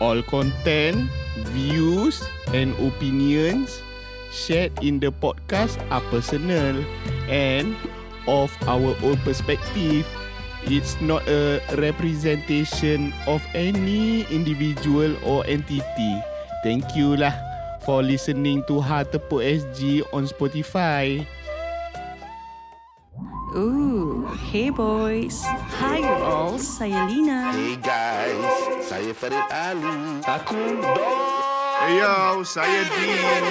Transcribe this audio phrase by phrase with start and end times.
[0.00, 1.10] all content,
[1.54, 3.82] views and opinions
[4.34, 6.74] shared in the podcast are personal
[7.30, 7.76] and
[8.26, 10.06] of our own perspective.
[10.64, 16.14] It's not a representation of any individual or entity.
[16.64, 17.36] Thank you lah
[17.84, 21.28] for listening to Hartepuk SG on Spotify.
[23.52, 23.83] Ooh,
[24.36, 25.42] hey boys.
[25.78, 27.54] Hi you all, saya Lina.
[27.54, 28.42] Hey guys,
[28.86, 30.22] saya Farid Ali.
[30.26, 31.44] Aku Don.
[31.84, 33.44] Yo, saya Dean.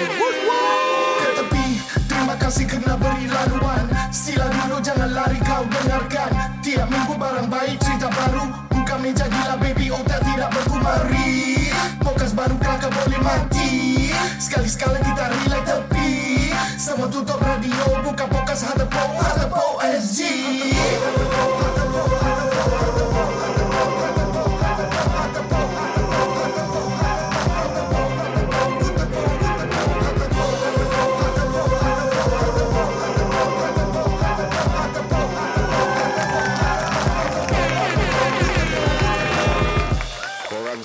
[1.24, 1.66] ke tepi
[2.10, 7.78] Terima kasih kerana beri laluan Sila dulu jangan lari kau dengarkan Tiap minggu barang baik
[7.78, 8.44] cerita baru
[8.74, 11.70] Buka meja gila baby otak tidak berkumari
[12.02, 13.70] Podcast baru kelakar boleh mati
[14.40, 15.62] Sekali-sekala kita relay
[16.84, 17.72] Semua tutup radio
[18.04, 20.20] Buka podcast Hadapo Hadapo SG
[21.32, 22.33] Korang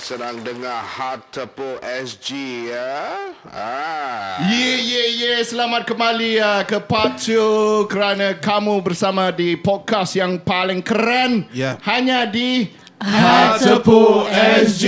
[0.00, 2.32] sedang dengar Hard Tepuk SG
[2.72, 3.36] ya.
[3.52, 4.40] Ah.
[4.48, 5.38] Yeah, yeah, yeah.
[5.44, 11.44] Selamat kembali uh, ke part 2 kerana kamu bersama di podcast yang paling keren.
[11.52, 11.76] Ya.
[11.84, 14.24] Hanya di Hatepu
[14.64, 14.84] SG.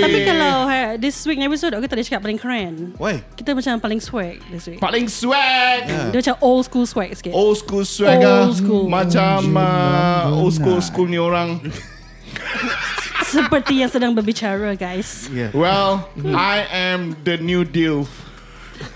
[0.00, 2.96] Tapi kalau uh, this week episode aku tak ada cakap paling keren.
[2.96, 3.20] Why?
[3.36, 4.80] Kita macam paling swag this week.
[4.80, 5.84] Paling swag.
[6.08, 7.36] Dia macam old school swag sikit.
[7.36, 8.48] Old school swagger.
[8.48, 8.88] Old school.
[8.88, 11.60] Macam uh, old school school ni orang.
[13.24, 15.28] Seperti yang sedang berbicara guys.
[15.28, 15.50] Yeah.
[15.52, 18.08] Well, I am the new deal.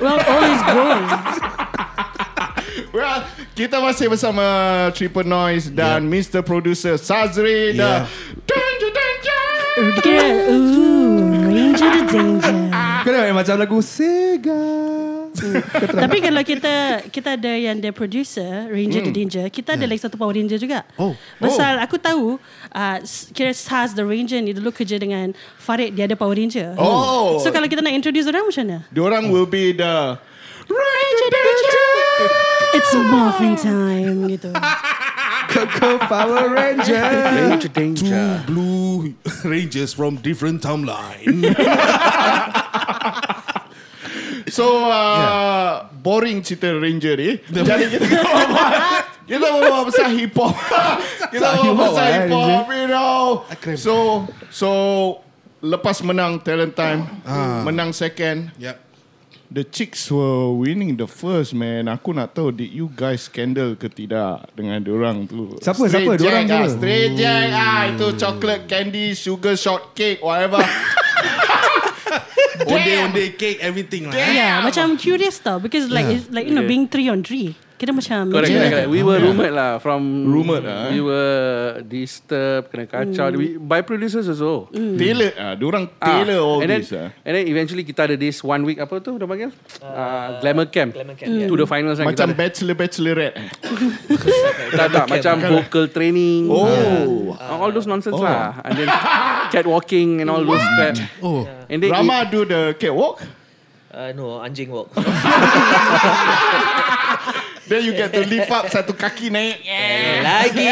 [0.00, 1.04] Well, all is good.
[2.94, 3.26] Well,
[3.58, 4.42] kita masih bersama
[4.94, 6.46] Triple Noise dan Mr.
[6.46, 8.06] Producer Sazri Yeah.
[8.06, 8.06] dan
[8.46, 9.42] Danger Danger.
[9.98, 11.18] Kira, ooh,
[11.50, 12.56] Ranger the Danger.
[13.02, 14.93] Kenapa macam lagu Sega?
[16.04, 20.14] Tapi kalau kita kita ada yang the producer Ranger the Danger, kita ada lagi satu
[20.14, 20.86] Power Ranger juga.
[20.94, 21.12] Oh.
[21.42, 22.38] Pasal aku tahu
[22.70, 22.98] uh,
[23.34, 26.78] kira Saz the Ranger ni dulu kerja dengan Farid dia ada Power Ranger.
[26.78, 27.42] Oh.
[27.42, 28.78] So kalau kita nak introduce orang macam mana?
[28.94, 30.14] Diorang will be the
[30.70, 31.90] Ranger Danger.
[32.74, 34.50] It's morphing time gitu.
[35.54, 37.06] Coco Power Ranger.
[37.30, 38.42] Danger, danger.
[38.46, 41.54] Blue Rangers from different timeline.
[44.54, 47.42] So uh, boring cerita Ranger ni.
[47.50, 48.06] Jadi kita
[49.30, 50.54] kita bawa pasal hip hop.
[51.34, 53.42] kita bawa pasal lah, hip hop, you know.
[53.50, 53.74] Akrem.
[53.74, 54.22] So
[54.54, 54.68] so
[55.58, 57.02] lepas menang talent time,
[57.66, 58.78] menang second, yep.
[59.50, 61.90] the chicks were winning the first man.
[61.90, 65.58] Aku nak tahu did you guys scandal ke tidak dengan diorang tu.
[65.58, 66.22] Siapa, Straight siapa?
[66.22, 66.70] Jack Diorang ah?
[66.70, 70.62] Straight Jack ah itu chocolate candy sugar shortcake whatever.
[72.62, 74.14] Onde-onde cake, everything lah.
[74.14, 76.16] Yeah, macam curious tau because like Yeah.
[76.22, 76.70] it's like you know Okay.
[76.70, 77.58] being three on three.
[77.74, 78.90] Kita macam Correct, correct, correct.
[78.94, 80.90] We were rumoured lah from Rumoured lah, eh.
[80.94, 84.70] We were disturbed, kena kacau we, by producers also.
[84.70, 87.10] Tailor ah, diorang Ah, tailor all and then, this ah.
[87.26, 89.50] And then eventually kita ada this one week apa tu dia panggil?
[89.82, 90.94] Uh, glamour camp.
[90.94, 91.50] Glamour camp, yeah.
[91.50, 92.06] To the finals kan.
[92.06, 92.38] Macam kita ada.
[92.38, 93.36] bachelor bachelorette.
[93.42, 93.48] eh.
[94.78, 96.46] tak, tak, macam vocal training.
[96.46, 97.34] Oh.
[97.34, 98.54] Uh, all those nonsense lah.
[98.62, 98.86] And then
[99.50, 100.94] catwalking and all those crap.
[101.18, 101.42] Oh.
[101.66, 103.18] And then Rama do the catwalk.
[103.90, 104.94] Uh, no, anjing walk.
[107.64, 109.64] Then you get to lift up satu kaki naik.
[110.20, 110.68] Lagi.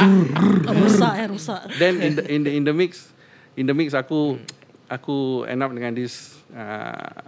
[0.00, 1.60] Oh, rosak eh rosak.
[1.76, 3.12] then in the in the in the mix
[3.52, 4.40] in the mix aku
[4.88, 7.20] aku end up dengan this uh,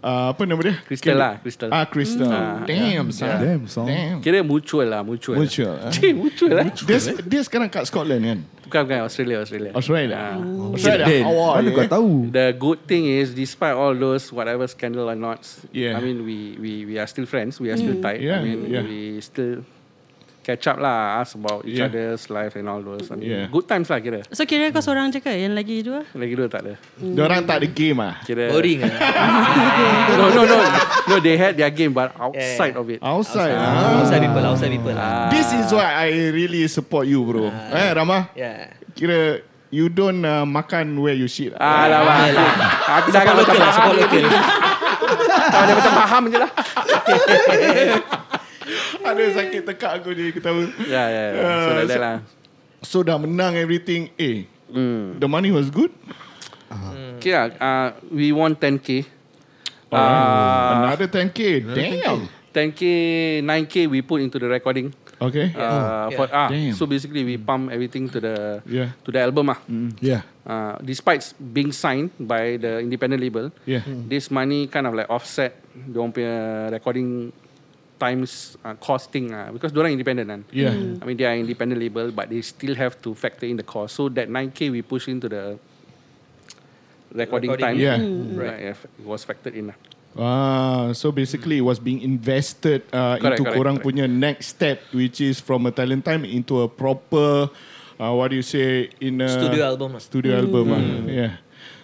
[0.00, 0.74] Uh, apa nama dia?
[0.88, 1.68] Crystal lah, Crystal.
[1.68, 2.32] Ah, Crystal.
[2.32, 3.36] Ah, Damn, son.
[3.36, 3.84] Damn, son.
[3.84, 4.24] Damn.
[4.24, 5.36] Kira mutual lah, mutual.
[5.36, 5.92] Mutual, ah.
[5.92, 6.72] Cik, mutual lah.
[6.72, 8.38] Dia, dia sekarang kat Scotland kan?
[8.64, 9.00] Bukan, bukan.
[9.04, 9.70] Australia, Australia.
[9.76, 10.16] Australia.
[10.16, 10.40] Ah.
[10.72, 11.04] Australia.
[11.04, 11.72] Dan, Awak mana eh.
[11.76, 12.12] kau tahu?
[12.32, 15.94] The good thing is, despite all those whatever scandal or not, Yeah.
[15.96, 17.60] I mean, we we we are still friends.
[17.60, 18.24] We are still tight.
[18.24, 18.80] Yeah, I mean, yeah.
[18.80, 19.68] we still
[20.50, 21.86] catch up lah, ask about each Yeah.
[21.86, 23.06] other's life and all those.
[23.06, 23.46] I mean, Yeah.
[23.46, 24.26] good times lah kira.
[24.34, 26.02] So kira kau seorang je ke yang lagi dua?
[26.10, 26.74] Lagi dua tak ada.
[26.98, 28.18] Diorang tak ada game ah.
[28.26, 28.50] Kira.
[28.50, 28.90] Boring ah.
[30.18, 30.58] No, no, no.
[31.06, 32.98] No, they had their game, but outside of it.
[32.98, 33.54] Outside.
[33.54, 34.02] ah.
[34.02, 34.96] Outside people, outside people.
[34.98, 35.30] Ah.
[35.30, 37.46] This is why I really support you bro.
[37.70, 38.26] eh Rama?
[38.34, 38.74] Yeah.
[38.98, 39.38] Kira
[39.70, 41.54] you don't uh, makan where you shit.
[41.54, 42.34] Ah, lah, bang.
[42.98, 43.92] Aku dah Support macam local, faham.
[45.50, 46.50] Kau dah macam faham je lah.
[49.10, 50.62] Ada sakit tekak aku ni ketawa.
[50.86, 51.42] Ya, ya, ya.
[51.42, 52.16] So, Ah, like so- lah.
[52.80, 54.08] So dah menang everything.
[54.16, 55.18] Eh, Hmm.
[55.18, 55.90] the money was good.
[57.20, 59.04] Okay, lah, uh, we won 10k.
[59.90, 61.60] Uh, Another 10k.
[61.66, 62.30] Damn.
[62.50, 62.80] 10k,
[63.42, 64.94] 9k we put into the recording.
[65.20, 65.52] Okay.
[65.52, 66.72] Uh, for ah, Damn.
[66.72, 68.96] so basically we pump everything to the Yeah.
[69.04, 69.60] to the album ah.
[70.00, 70.24] Yeah.
[70.48, 73.84] Uh, despite being signed by the independent label, Yeah.
[74.08, 75.60] this money kind of like offset
[75.92, 77.36] punya recording
[78.00, 80.42] times uh, costing ah because diorang independent kan.
[80.48, 80.72] Yeah.
[80.72, 83.94] I mean they are independent label but they still have to factor in the cost.
[84.00, 85.60] So that 9k we push into the
[87.12, 87.76] recording, Recording, time.
[87.76, 88.00] Yeah.
[88.34, 88.72] Right.
[88.72, 89.78] It was factored in lah.
[90.18, 93.86] Ah, so basically it was being invested uh, Correct, into correct, korang correct.
[93.86, 97.46] punya next step, which is from a talent time into a proper,
[97.94, 100.02] uh, what do you say, in a Studio album lah.
[100.02, 100.82] Studio album, ah.
[101.06, 101.32] yeah.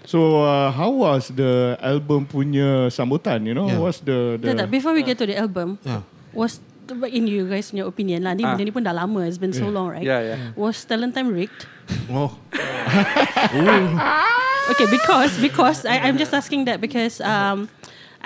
[0.07, 3.43] So uh, how was the album punya sambutan?
[3.43, 3.83] You know, Yeah.
[3.83, 4.55] what's the the?
[4.55, 6.07] Tak, tak, before we get to the album, Yeah.
[6.31, 6.63] was
[7.11, 8.39] in you guys punya opinion lah.
[8.39, 8.55] Ni Ah.
[8.55, 9.27] benda ni pun dah lama.
[9.27, 10.07] It's been so long, right?
[10.07, 10.39] Yeah, yeah.
[10.55, 11.67] Was talent time rigged?
[12.07, 12.31] Oh.
[14.67, 17.71] Okay, because because I, I'm just asking that because um,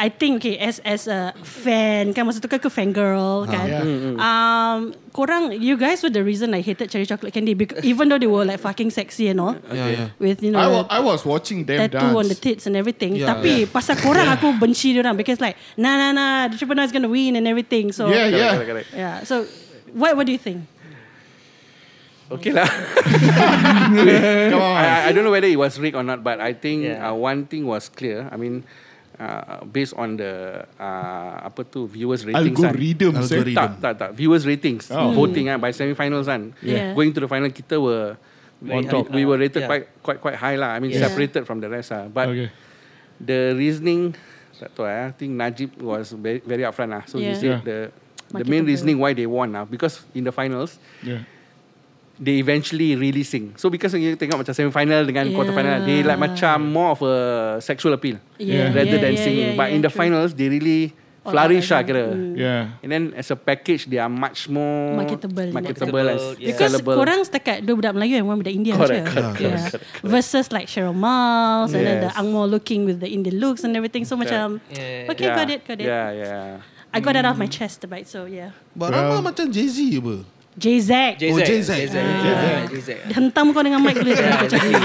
[0.01, 3.69] I think okay as as a fan kan masa tu kan ke fangirl kan.
[3.69, 3.85] yeah.
[4.17, 8.17] Um, korang you guys were the reason I hated cherry chocolate candy because even though
[8.17, 10.07] they were like fucking sexy and all Yeah, yeah.
[10.17, 12.17] with you know I, wa- I was watching them tattoo dance.
[12.17, 13.13] on the tits and everything.
[13.21, 16.73] Yeah, Tapi pasal korang aku benci dia orang because like nah nah nah the triple
[16.73, 17.93] nine is gonna win and everything.
[17.93, 18.57] So yeah, yeah.
[18.57, 18.89] Correct, correct, correct.
[18.97, 19.21] yeah.
[19.29, 19.45] So
[19.93, 20.65] what what do you think?
[22.33, 22.65] Okay lah.
[24.55, 24.77] Come on.
[24.81, 27.11] I, I don't know whether it was rigged or not, but I think Yeah.
[27.11, 28.31] uh, one thing was clear.
[28.31, 28.63] I mean,
[29.21, 32.73] uh, based on the uh, apa tu viewers ratings kan.
[32.73, 33.13] Algorithm.
[33.13, 33.21] eh?
[33.21, 33.59] Algorithm.
[33.61, 34.11] Tak, tak, tak.
[34.17, 34.89] Viewers ratings.
[34.89, 35.13] Oh.
[35.13, 36.57] Voting kan by semi-finals kan.
[36.65, 36.97] Yeah.
[36.97, 38.17] Going to the final kita were
[38.65, 39.13] on top.
[39.13, 39.69] We were rated Yeah.
[39.69, 40.73] quite quite quite high lah.
[40.73, 41.05] I mean Yeah.
[41.07, 42.09] separated from the rest lah.
[42.09, 42.49] But Okay.
[43.21, 44.17] the reasoning
[44.57, 45.09] tak tahu eh.
[45.09, 47.05] I think Najib was very, very upfront lah.
[47.09, 47.37] So he Yeah.
[47.37, 47.65] said Yeah.
[47.65, 47.79] the
[48.31, 51.25] the main reasoning why they won lah because in the finals Yeah.
[52.21, 53.57] They eventually really sing.
[53.57, 55.35] So because you tengok macam semi final dengan Yeah.
[55.35, 57.15] quarter final, they like macam more of a
[57.59, 58.69] sexual appeal Yeah.
[58.71, 59.49] rather Yeah, than yeah, singing.
[59.53, 60.01] yeah, But yeah, in the true.
[60.05, 62.13] finals, they really All flourish lah kira.
[62.13, 62.33] Mm.
[62.33, 62.81] Yeah.
[62.81, 65.49] And then as a package, they are much more Marketable.
[65.53, 66.49] marketable and Marketable, yeah.
[66.53, 66.97] Because sellable.
[66.97, 69.13] korang setakat dua budak Melayu and one budak India Correct, je.
[69.13, 69.69] correct, yeah.
[70.01, 72.17] Versus like Cheryl Miles and then the Yes.
[72.17, 74.09] Angmo looking with the Indian looks and everything.
[74.09, 75.13] So macam, Yeah.
[75.13, 75.37] okay, yeah.
[75.37, 75.89] got it, got it.
[75.89, 76.45] Yeah, yeah.
[76.89, 78.09] I got that off my chest, right?
[78.09, 78.57] So yeah.
[78.73, 80.25] But Rama macam Jay-Z apa?
[80.59, 81.17] JZ.
[81.17, 81.31] JZ.
[81.31, 81.71] Oh, JZ.
[81.71, 81.95] JZ.
[81.95, 82.89] Yeah, JZ.
[83.15, 84.13] Hentam kau dengan mic dulu.
[84.19, 84.75] Macam ni.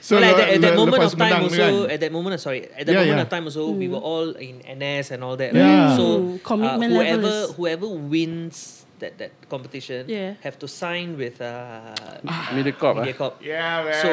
[0.00, 1.90] So Well, at, le- that, at that moment of time also, kan?
[1.92, 3.26] at that moment, sorry, at that Yeah, moment yeah.
[3.26, 5.52] of time also, we were all in NS and all that.
[5.52, 5.60] Yeah.
[5.60, 5.96] Right?
[5.96, 8.56] So Mm, commitment uh, level whoever is- whoever wins
[8.98, 10.34] that that competition Yeah.
[10.42, 11.94] have to sign with uh,
[12.56, 13.04] Mediacorp ah.
[13.04, 13.34] Mediacorp.
[13.44, 13.94] Yeah, man.
[14.00, 14.08] So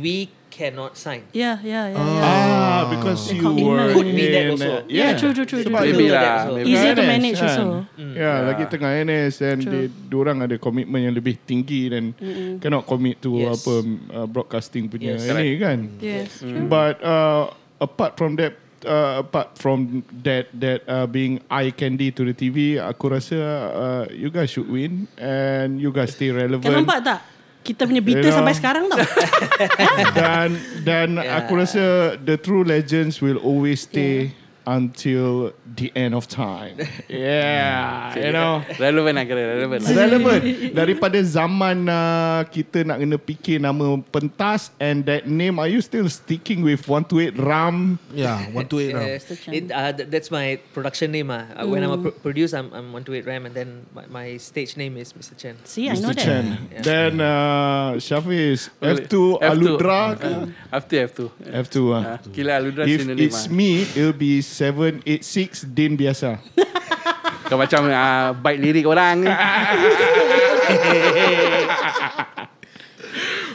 [0.00, 1.24] we cannot sign.
[1.32, 1.96] Yeah, yeah, yeah.
[1.96, 2.04] Oh.
[2.12, 2.28] yeah.
[2.28, 3.88] Ah, because The you were.
[3.96, 4.68] Could be that also.
[4.68, 6.52] uh, Yeah, true, true, true, Sebab true, Maybe lah.
[6.52, 6.68] Maybe.
[6.68, 7.48] Easier to manage kan?
[7.48, 7.64] also.
[7.96, 8.36] Ya, Yeah.
[8.52, 9.72] lagi tengah NS dan True.
[9.72, 12.12] dia diorang ada komitmen yang lebih tinggi dan
[12.60, 13.64] cannot commit to Yes.
[13.64, 13.74] apa
[14.12, 15.24] uh, broadcasting punya Yes.
[15.24, 15.78] ini kan.
[15.96, 16.44] Yes.
[16.68, 17.48] But uh,
[17.80, 22.76] apart from that uh, apart from that that uh, being eye candy to the TV,
[22.76, 23.38] aku rasa
[23.72, 26.66] uh, you guys should win and you guys stay relevant.
[26.68, 27.18] Kan nampak tak?
[27.62, 28.38] Kita punya You beater know.
[28.42, 28.98] sampai sekarang tau.
[30.18, 30.50] dan
[30.82, 31.38] dan Yeah.
[31.38, 31.82] aku rasa
[32.18, 34.34] the true legends will always stay
[34.66, 36.78] until the end of time.
[37.12, 38.64] Yeah, you know.
[38.80, 39.90] Relevant lah kira, relevant lah.
[39.92, 40.42] Relevant
[40.80, 46.08] Daripada zaman uh, Kita nak kena fikir Nama pentas And that name Are you still
[46.08, 49.52] sticking with 128 Ram Yeah, one to eight Yeah, round.
[49.52, 51.30] it, uh, th- that's my production name.
[51.30, 51.44] Uh.
[51.52, 54.76] Uh, When I'm a pro- producer, I'm, I'm 128 Ram, and then my, my stage
[54.76, 55.36] name is Mr.
[55.36, 55.56] Chen.
[55.64, 56.16] See, I know Mr.
[56.16, 56.24] that.
[56.24, 56.44] Chen
[56.82, 59.40] Then uh, Shafiz F2 F2.
[59.40, 60.30] Aludra ke?
[60.72, 61.20] After F2.
[61.66, 61.92] F2 uh.
[61.96, 63.52] Ah, Kila Aludra If it's ah.
[63.52, 66.36] me It'll be 786 Din biasa
[67.52, 69.28] Kau macam uh, bite lirik orang.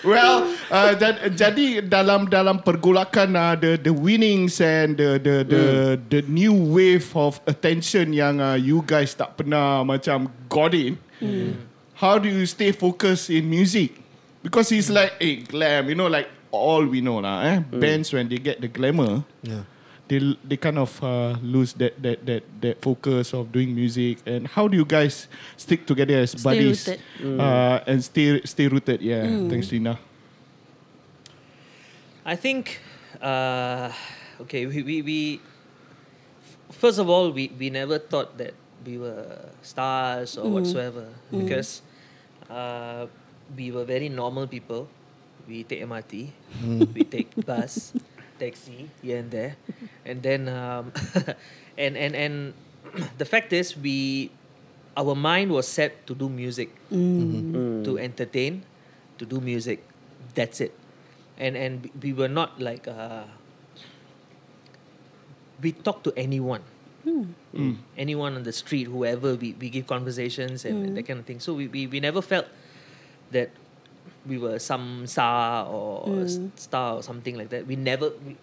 [0.06, 5.64] Well, uh, jad, jadi dalam dalam pergolakan uh, the the winnings and the the the
[6.08, 10.96] the new wave of attention yang uh, you guys tak pernah macam got in.
[11.98, 13.98] How do you stay focused in music?
[14.46, 17.44] Because it's like eh glam, you know, like all we know lah.
[17.44, 19.66] Eh, bands when they get the glamour, Yeah.
[20.08, 24.20] They they kind of uh, lose that that that that focus of doing music.
[24.26, 27.00] And how do you guys stick together as Stay buddies rooted.
[27.40, 29.02] uh, and stay stay rooted?
[29.02, 30.00] Yeah, thanks, Lina.
[32.26, 32.80] I think,
[33.22, 33.92] uh,
[34.42, 35.42] okay, we, we, we
[36.72, 38.54] first of all, we, we never thought that
[38.86, 41.82] we were stars or whatsoever because
[42.50, 43.08] uh,
[43.56, 44.88] we were very normal people.
[45.48, 46.32] We take MRT,
[46.94, 47.94] we take bus,
[48.40, 49.56] taxi here and there,
[50.06, 50.94] and then um,
[51.78, 52.54] and and and
[53.22, 54.30] the fact is we
[54.96, 56.74] our mind was set to do music,
[57.84, 58.64] to entertain,
[59.18, 59.84] to do music.
[60.34, 60.74] That's it,
[61.38, 63.26] and and we were not like uh,
[65.62, 66.62] we talk to anyone.
[67.98, 71.40] anyone on the street, whoever, we, we give conversations and that kind of thing.
[71.40, 72.46] So we, we, we never felt
[73.32, 73.50] that
[74.28, 77.64] we were some star or, s- star or something like that.
[77.66, 78.36] We never we,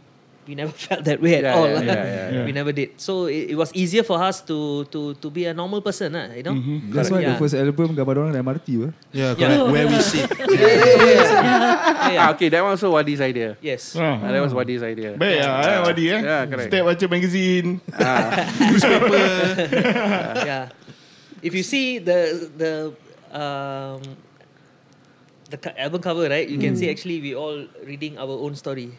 [0.44, 1.68] we never felt that way at Yeah, all.
[1.68, 2.44] yeah, yeah, yeah, yeah.
[2.44, 2.96] we never did.
[3.00, 6.32] So it, it was easier for us to to to be a normal person, lah,
[6.32, 6.52] you know.
[6.92, 7.40] That's why the Yeah.
[7.40, 8.68] first album gambar orang naik MRT?
[8.76, 9.32] Yeah, Yeah.
[9.36, 9.72] correct.
[9.72, 10.28] Where we sit.
[10.54, 12.28] Yeah, yeah.
[12.28, 13.56] Ah, okay, that one also Wadi's idea.
[13.64, 13.96] Yes.
[13.96, 14.20] Ah.
[14.20, 15.16] Ah, that was Wadi's idea.
[15.16, 16.68] Baik lah eh Wadi eh Yeah, correct.
[16.70, 17.68] Step baca magazine
[20.44, 20.68] yeah.
[21.42, 22.72] If you see the the
[23.32, 24.00] um,
[25.60, 28.90] the album cover, right, you can see actually we all reading our own story.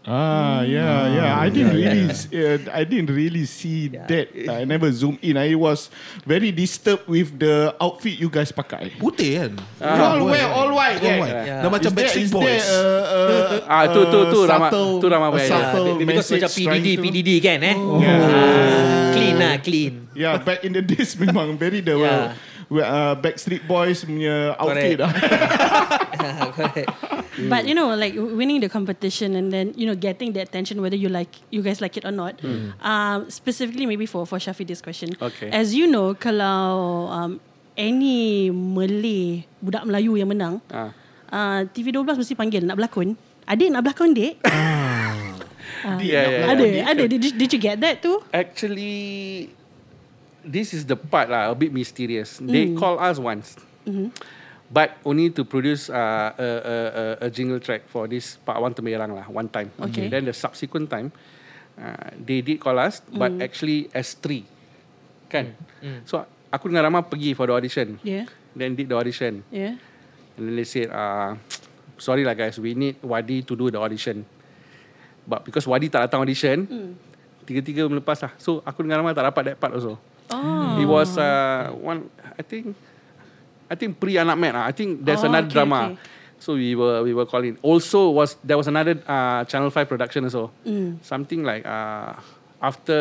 [0.00, 1.36] Ah, yeah, yeah.
[1.36, 4.08] I didn't really, s- uh, I didn't really see Yeah.
[4.08, 4.32] that.
[4.48, 5.36] I never zoom in.
[5.36, 5.92] I was
[6.24, 8.96] very disturbed with the outfit you guys pakai.
[8.96, 9.52] Putih kan?
[9.76, 11.20] You all wear all white, All yeah.
[11.20, 11.36] white.
[11.44, 11.60] Yeah.
[11.60, 12.64] Dah macam Backstreet is there Boys.
[12.64, 13.20] a, a,
[13.68, 15.52] Ah, tu- tu- tu a Rama- subtle- tu Rama a punya idea.
[15.52, 17.76] subtle Yeah, because macam PDD, to- PDD kan eh?
[17.76, 18.20] Yeah.
[18.24, 19.92] Ah, clean lah, clean.
[20.16, 22.32] Yeah, back in the days memang very the Yeah.
[22.72, 25.02] Uh, Backstreet Boys punya outfit Correct.
[25.02, 25.12] lah.
[26.56, 26.88] Correct.
[27.48, 30.98] But you know, like winning the competition and then you know getting the attention, whether
[30.98, 32.36] you like you guys like it or not.
[32.80, 35.16] Um, specifically, maybe for for Shafi this question.
[35.16, 35.48] Okay.
[35.48, 37.30] As you know, kalau um,
[37.74, 40.92] any Malay budak Melayu yang menang, Ah.
[41.32, 43.16] uh, TV12 mesti panggil nak berlakon.
[43.48, 44.38] Adik nak berlakon dek?
[45.80, 46.52] Yeah, yeah, yeah.
[46.52, 47.02] ada, ada.
[47.08, 48.20] Did, did you get that too?
[48.36, 49.48] Actually,
[50.44, 52.40] this is the part lah, a bit mysterious.
[52.40, 53.56] They call us once,
[54.70, 58.72] but only to produce uh, a, a, a, a jingle track for this Pak Wan
[58.72, 59.70] Temerang lah, one time.
[59.90, 60.08] Okay.
[60.08, 61.12] Then the subsequent time,
[61.76, 64.46] uh, they did call us, but actually as three,
[65.28, 65.52] kan?
[66.06, 67.98] So aku dengan Rama pergi for the audition.
[68.02, 69.78] Yeah, Then did the audition, yeah.
[70.34, 71.38] and then they said, uh,
[72.00, 74.26] sorry lah guys, we need Wadi to do the audition.
[75.28, 76.66] But because Wadi tak datang audition,
[77.46, 78.32] tiga-tiga melepas lah.
[78.38, 79.98] So aku dengan Rama tak dapat that part also.
[80.30, 80.78] Oh.
[80.80, 82.06] It was uh, one,
[82.38, 82.74] I think,
[83.70, 84.64] I think pre anak mat lah.
[84.66, 85.80] I think there's Oh, another okay, drama.
[85.94, 85.98] okay.
[86.40, 87.60] So we were we were calling.
[87.60, 90.48] Also was there was another uh, Channel Five production also.
[90.64, 90.96] Mm.
[91.04, 92.16] Something like uh,
[92.64, 92.96] after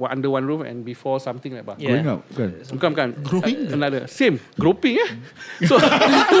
[0.00, 1.76] what under one roof and before something like that.
[1.76, 2.00] Yeah.
[2.00, 2.50] Growing up kan?
[2.72, 3.56] Bukan bukan Groping?
[3.68, 5.10] Uh, Another Same Groping eh
[5.68, 5.76] So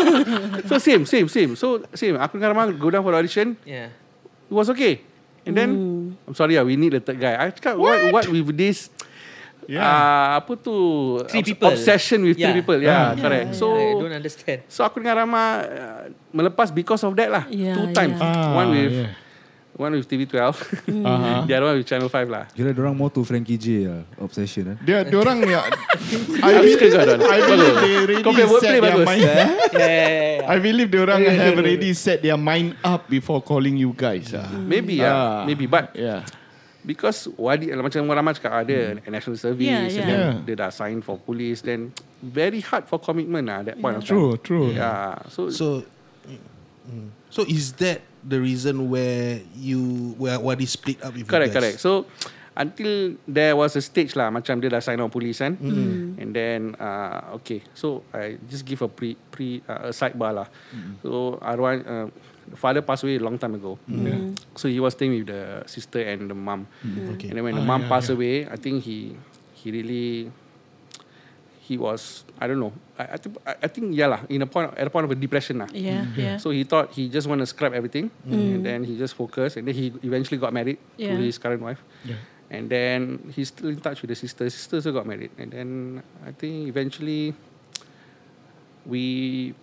[0.72, 3.92] So same Same same So same Aku dengan Rahman Go down for the audition Yeah.
[4.48, 5.04] It was okay
[5.44, 5.70] And then
[6.24, 8.88] I'm sorry lah We need the third guy I cakap what, what with this
[9.70, 9.86] Yeah.
[9.86, 10.74] uh, Apa tu
[11.30, 11.70] Three obs- people.
[11.70, 12.58] Obsession with three Yeah.
[12.58, 14.66] people Yeah, correct So I don't understand.
[14.66, 16.02] So aku dengan Rama uh,
[16.34, 18.50] Melepas because of that lah Yeah, Two times yeah.
[18.50, 19.12] One Ah, with yeah.
[19.78, 21.46] One with TV12 Uh-huh.
[21.48, 24.74] The other one with Channel 5 lah Kira orang more to Frankie J lah, obsession
[24.74, 24.76] kan?
[24.82, 25.64] Dia orang ya.
[26.44, 27.24] I believe.
[27.24, 27.38] I
[27.80, 29.06] they already Kau set their bagus.
[29.08, 29.22] mind.
[29.24, 30.52] Yeah, yeah, yeah.
[30.52, 34.34] I believe they orang have already set their mind up before calling you guys.
[34.36, 34.44] ah.
[34.52, 35.40] Maybe yeah Ah.
[35.48, 36.28] Maybe but Yeah.
[36.80, 40.06] Because Wadi Macam orang Ramai cakap Ada national service Yeah, and yeah.
[40.08, 40.34] then Yeah.
[40.48, 41.92] Dia dah sign for police Then
[42.24, 44.68] Very hard for commitment lah That point of time True, true.
[44.72, 45.84] Yeah So, So,
[46.88, 51.60] mm, so is that the reason where you where Wadi split up with Correct you
[51.60, 51.76] guys?
[51.76, 52.08] correct So
[52.56, 55.60] Until there was a stage lah Macam dia dah sign on police kan
[56.16, 60.48] And then uh, Okay So I just give a pre, pre uh, a sidebar lah
[61.04, 62.08] So Arwan uh,
[62.54, 63.78] Father passed away a long time ago
[64.56, 66.66] So he was staying with the sister and the mum
[67.14, 67.28] Okay.
[67.30, 68.16] And then when the Ah, mom yeah, passed yeah.
[68.16, 69.14] away, I think he
[69.54, 70.32] he really
[71.60, 72.72] he was I don't know.
[72.98, 75.14] I, I think I, think yeah lah in a point at a point of a
[75.14, 75.68] depression lah.
[75.70, 76.36] Yeah, yeah.
[76.42, 79.68] So he thought he just want to scrap everything, and then he just focused, and
[79.68, 81.14] then he eventually got married Yeah.
[81.14, 81.78] to his current wife.
[82.02, 82.18] Yeah.
[82.50, 84.50] And then he's still in touch with the sister.
[84.50, 85.68] Sister also got married, and then
[86.26, 87.38] I think eventually
[88.82, 89.54] we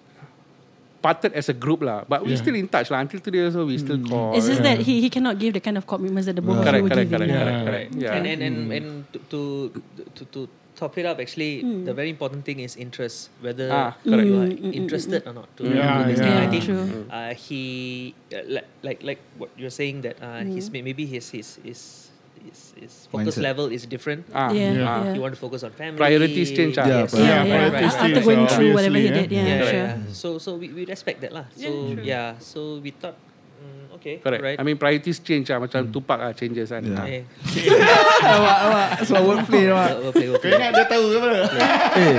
[1.07, 2.03] parted as a group lah.
[2.11, 2.43] But we Yeah.
[2.43, 3.47] still in touch lah until today.
[3.47, 4.35] Also we still call.
[4.35, 4.75] It's just yeah.
[4.75, 6.83] that he he cannot give the kind of commitments that the both of you correct,
[6.83, 7.31] were correct, giving.
[7.31, 7.47] correct, yeah.
[7.47, 7.89] correct, correct.
[8.05, 8.15] Yeah.
[8.19, 9.41] And and and, and to, to
[10.19, 10.39] to to
[10.77, 13.33] top it up, actually, the very important thing is interest.
[13.41, 14.27] Whether Ah, correct.
[14.29, 16.35] you are Mm, mm, mm, interested or not to Yeah, do this thing.
[16.37, 16.45] yeah.
[16.45, 16.85] I think True.
[17.09, 17.61] uh, he
[18.29, 22.06] uh, like like like what you're saying that uh, his maybe his his his
[22.47, 23.43] his, his focus Mindset.
[23.43, 24.23] level is different.
[24.31, 24.87] Ah, Yeah, Yeah.
[25.03, 25.13] yeah.
[25.13, 25.99] You want to focus on family.
[25.99, 26.83] Priorities change, ah.
[26.83, 27.11] Yeah, Yes.
[27.11, 27.51] Yeah, Yeah, yeah.
[27.51, 29.73] priorities After going so through whatever he did, yeah, yeah, sure.
[29.75, 29.93] yeah.
[30.11, 31.45] So so we, we respect that lah.
[31.51, 31.67] So
[31.99, 33.19] yeah, so we thought,
[33.59, 34.39] mm, okay, Correct.
[34.41, 34.57] right.
[34.57, 36.81] I mean priorities change lah macam Tupac lah changes kan.
[36.81, 36.95] Yeah.
[36.95, 37.05] Ah.
[37.05, 37.21] Eh,
[38.39, 38.89] awak, awak.
[39.19, 39.91] Wordplay awak.
[39.99, 41.41] we'll play, Kau ingat dia tahu ke mana?
[41.97, 42.17] Eh,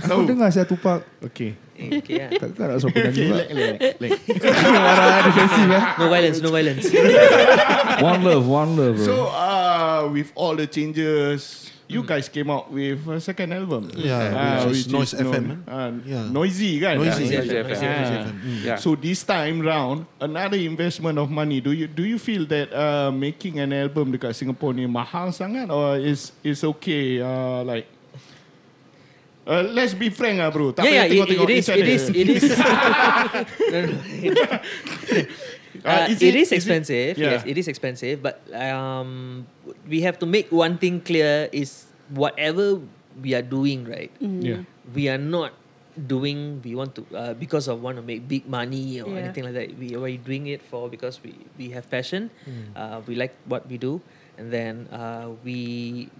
[0.00, 1.04] aku dengar saya tupak.
[1.22, 1.65] Okay.
[1.76, 2.30] Eh, okay, yeah.
[2.32, 3.44] Nak suruh penyanyi pula.
[3.44, 4.12] Lek, lek, lek.
[4.74, 5.82] Marah defensif eh.
[6.00, 6.84] No violence, no violence.
[8.10, 9.04] One love, one love bro.
[9.04, 13.88] So, uh, with all the changes, you guys came out with a second album.
[13.94, 15.72] Yeah, Ah, which is Noise FM, known- eh?
[15.72, 16.24] ah, Yeah.
[16.28, 16.98] Noisy kan?
[17.00, 17.24] Noisy.
[17.30, 17.80] Noisy FM.
[17.80, 18.26] Ah.
[18.64, 18.76] Yeah.
[18.76, 21.64] So this time round, another investment of money.
[21.64, 25.72] Do you do you feel that uh, making an album dekat Singapore ni mahal sangat
[25.72, 27.22] or is is okay?
[27.22, 27.88] Uh, like
[29.46, 30.74] Uh, let's be frank ah bro.
[30.74, 31.94] Tak yeah, yeah, payah it, tengok-tengok it is, each it other.
[31.94, 32.42] is, it is.
[33.70, 34.42] No, no.
[35.86, 37.12] Uh, Uh, is it it- is is it- expensive.
[37.14, 37.30] Yeah.
[37.38, 38.18] Yes, it is expensive.
[38.24, 39.46] But um,
[39.86, 42.80] we have to make one thing clear: is whatever
[43.22, 44.10] we are doing, right?
[44.18, 44.66] Yeah.
[44.90, 45.54] We are not
[45.94, 46.58] doing.
[46.66, 49.22] We want to uh, because of want to make big money or Yeah.
[49.30, 49.68] anything like that.
[49.78, 52.34] We are doing it for because we we have passion.
[52.74, 54.02] Uh, we like what we do,
[54.42, 56.10] and then uh, we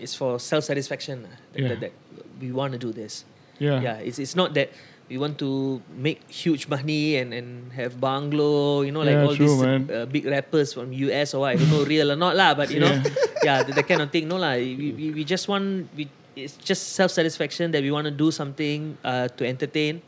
[0.00, 1.68] it's for self satisfaction that, Yeah.
[1.68, 1.92] that, that
[2.40, 3.24] we want to do this.
[3.58, 3.80] Yeah.
[3.80, 4.70] yeah it's, it's not that
[5.10, 9.36] we want to make huge money and, and have bungalow you know like Yeah, all
[9.36, 12.36] true, these uh, big rappers from US or what, I don't know real or not
[12.36, 12.88] lah but you know
[13.44, 13.62] yeah.
[13.62, 14.54] that, that kind of thing no lah.
[14.54, 18.30] We, we, we just want we it's just self satisfaction that we want to do
[18.30, 20.00] something uh, to entertain.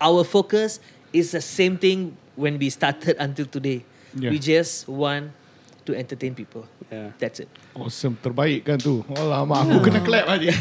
[0.00, 0.80] Our focus
[1.12, 3.84] is the same thing when we started until today.
[4.16, 4.30] Yeah.
[4.30, 5.30] we just want
[5.82, 7.10] to entertain people Yeah.
[7.16, 9.00] that's it Awesome, terbaik kan tu.
[9.16, 10.52] Alamak, aku kena clap aja.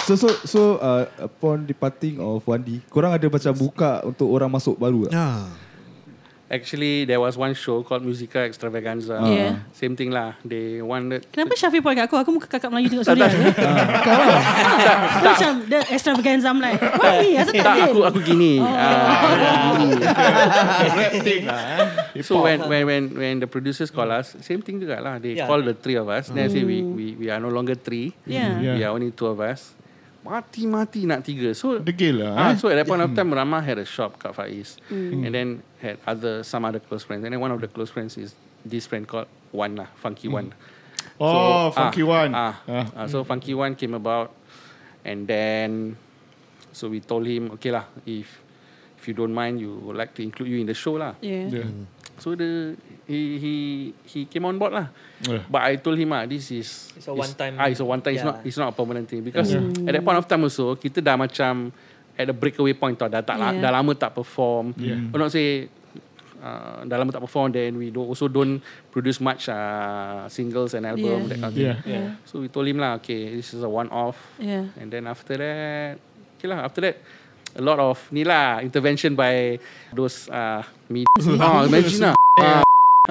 [0.00, 4.74] So so so uh, upon departing of Wandi, korang ada macam buka untuk orang masuk
[4.74, 5.14] baru tak?
[5.14, 5.46] Yeah.
[6.50, 9.22] Actually, there was one show called Musica Extravaganza.
[9.22, 9.62] Yeah.
[9.70, 10.34] Same thing lah.
[10.42, 11.22] They wanted.
[11.30, 12.18] Kenapa Syafiq point kat aku?
[12.18, 13.30] Aku muka kakak Melayu tengok suria.
[13.30, 14.34] Kau lah.
[15.14, 17.38] Aku Macam the extravaganza I'm like, why me?
[17.38, 18.58] Asal tak aku aku gini.
[18.58, 19.30] Ah,
[20.90, 21.62] Rap thing lah.
[22.18, 22.22] eh.
[22.26, 25.22] so when when when when the producers call us, same thing juga lah.
[25.22, 25.46] They Yeah.
[25.46, 26.34] call the three of us.
[26.34, 28.10] Then say we we we are no longer three.
[28.26, 28.58] Yeah.
[28.58, 28.74] Yeah.
[28.74, 29.78] We are only two of us.
[30.20, 31.56] Mati-mati nak tiga.
[31.56, 32.32] So Degil lah.
[32.36, 32.56] Ah, eh.
[32.60, 35.96] so at that point of time, Rama had a shop kat Faiz, and then had
[36.04, 39.08] other some other close friends, and then one of the close friends is this friend
[39.08, 40.52] called One lah, Funky One.
[41.16, 42.30] Oh, So, Funky ah, One.
[42.36, 42.86] Ah, Ah.
[42.96, 44.36] ah, so Funky One came about,
[45.08, 45.96] and then
[46.76, 48.28] so we told him, okay lah, if
[49.00, 51.16] if you don't mind, you would like to include you in the show lah.
[51.24, 51.48] Yeah.
[51.48, 51.64] Yeah.
[52.20, 52.76] So the
[53.08, 53.54] he he
[54.04, 54.92] he came on board lah.
[55.24, 55.40] Yeah.
[55.48, 58.12] But I told him ah, this is It's a one-time- Ah, it's a one time.
[58.12, 58.30] It's Yeah.
[58.30, 61.16] not it's not a permanent thing because at that point of time also kita dah
[61.16, 61.72] macam
[62.14, 63.64] at the breakaway point tau dah tak Yeah.
[63.64, 64.76] dah lama tak perform.
[64.76, 65.00] Yeah.
[65.00, 65.16] Yeah.
[65.16, 65.72] not say
[66.40, 68.60] uh, dah lama tak perform then we do also don't
[68.92, 71.28] produce much uh, singles and album Yeah.
[71.32, 71.68] that kind of thing.
[71.72, 71.78] Yeah.
[71.88, 72.06] Yeah.
[72.28, 74.20] So we told him lah, okay, this is a one off.
[74.36, 74.68] Yeah.
[74.76, 75.96] And then after that,
[76.36, 76.96] okay lah, after that,
[77.56, 79.58] a lot of ni lah intervention by
[79.94, 81.06] those uh, media.
[81.42, 82.16] oh, imagine lah.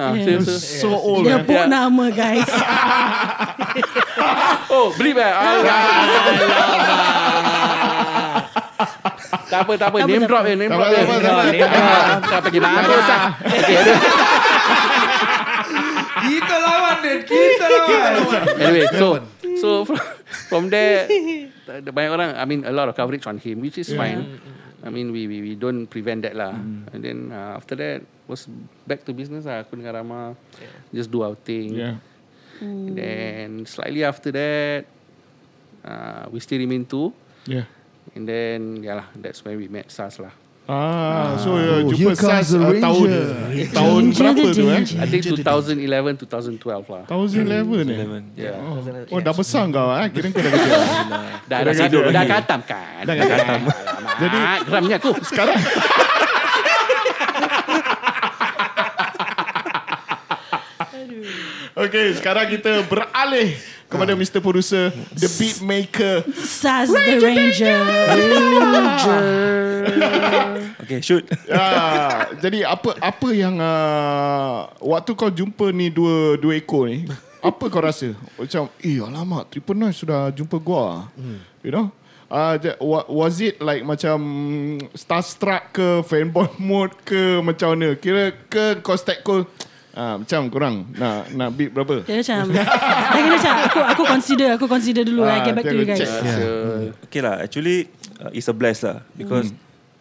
[0.00, 0.40] ah, Yeah.
[0.40, 1.44] so, so, So old Dia man.
[1.44, 2.46] put nama guys.
[4.72, 5.28] oh, beli eh?
[9.50, 9.76] tak apa, tak apa.
[9.76, 10.48] Tak apa, Name tak drop apa.
[10.48, 11.04] je, name Tak drop apa, je.
[11.04, 11.42] tak apa, tak apa.
[11.44, 12.24] Name drop.
[12.30, 13.28] Tak pergi mampus lah.
[13.44, 13.92] Okay, ada.
[16.20, 18.12] Kita lawan dia, kita lawan.
[18.56, 19.08] Anyway, so
[19.60, 20.00] so from,
[20.48, 21.06] from there,
[21.68, 24.40] the banyak orang, I mean, a lot of coverage on him, which is fine.
[24.80, 26.56] I mean, we, we we don't prevent that lah.
[26.92, 28.48] And then uh, after that was
[28.88, 29.60] back to business lah.
[29.60, 30.32] Aku dengan Rama
[30.88, 31.76] just do our thing.
[31.76, 32.00] Yeah.
[32.60, 34.84] And then slightly after that,
[35.84, 37.12] uh, we still remain two.
[37.44, 37.68] Yeah.
[38.16, 40.32] And then, yeah lah, that's when we met Sas lah.
[40.70, 43.74] Ah, so uh, Oh, jumpa comes SAS the uh, tahun Ranger.
[43.74, 44.82] tahun berapa tu eh?
[45.02, 45.82] I think 2011,
[46.30, 47.04] 2012 lah.
[47.10, 48.22] 2011 eh.
[48.38, 48.54] Yeah.
[49.10, 50.06] Oh, dah besar kau ah.
[50.06, 50.70] Kira kau dah kecil.
[51.50, 53.02] Dah, dah, tidur, dah katam kan.
[53.02, 53.60] Dah katam.
[54.22, 55.10] Jadi, geramnya aku.
[55.26, 55.58] Sekarang
[61.80, 63.56] Okay, sekarang kita beralih
[63.90, 64.38] kepada Mr.
[64.38, 66.22] Producer, The Beat Maker.
[66.38, 67.78] Saz the Ranger.
[70.90, 71.22] Okay, shoot.
[71.46, 77.06] Ya, jadi apa apa yang uh, waktu kau jumpa ni dua dua ekor ni,
[77.38, 78.10] apa kau rasa?
[78.34, 81.06] Macam, eh alamak, Triple Noise sudah jumpa gua.
[81.62, 81.86] You know?
[82.30, 82.54] Uh,
[83.10, 84.18] was it like macam
[84.94, 87.94] starstruck ke fanboy mode ke macam mana?
[87.94, 89.46] Kira ke kau start call
[89.90, 92.06] Ah, macam kurang nak nak beat berapa?
[92.06, 92.62] Dia macam Dia
[93.10, 95.98] kena macam Aku aku consider Aku consider dulu I Ah, get back to you guys
[95.98, 96.10] check.
[96.10, 96.46] So,
[97.10, 97.90] Okay lah, actually
[98.22, 99.50] uh, it's a bless lah because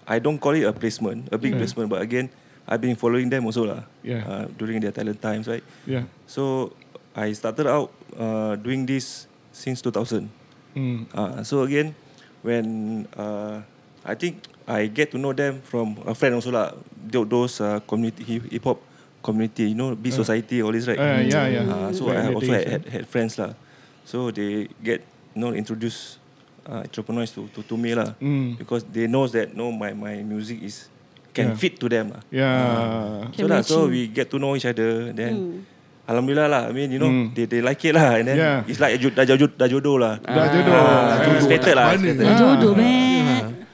[0.05, 2.33] I don't call it a placement, a big placement, but again,
[2.65, 4.25] I've been following them also lah Yeah.
[4.25, 5.61] uh, during their talent times, right?
[5.85, 6.05] Yeah.
[6.25, 6.73] So
[7.13, 10.25] I started out uh, doing this since 2000.
[10.73, 11.05] Hmm.
[11.13, 11.93] Uh, so again,
[12.41, 12.65] when
[13.13, 13.61] uh,
[14.01, 16.73] I think I get to know them from a friend also lah.
[16.93, 18.77] Tho- Those uh, community hip hop
[19.21, 20.97] community, you know, B society, all this right.
[20.97, 21.63] Uh, yeah, yeah.
[21.65, 23.53] Uh, so in I also days, had, had, had friends lah.
[24.05, 25.03] So they get
[25.35, 26.17] you know introduce
[26.65, 28.57] uh, entrepreneurs to, to to me lah Mm.
[28.57, 30.89] because they knows that no my my music is
[31.29, 31.61] can Yeah.
[31.61, 32.21] fit to them lah.
[32.33, 33.29] Yeah.
[33.37, 35.13] So that so we get to know each other.
[35.13, 35.61] Then
[36.09, 36.61] Alhamdulillah lah.
[36.65, 37.29] I mean, you know, Hmm.
[37.37, 38.17] they they like it lah.
[38.17, 38.65] And then Yeah.
[38.65, 40.17] it's like dah jodoh, dah jodoh lah.
[40.17, 40.73] Dah jodoh.
[40.73, 41.93] Ah, expected lah.
[41.93, 42.25] expected.
[42.25, 43.18] Dah jodoh, man.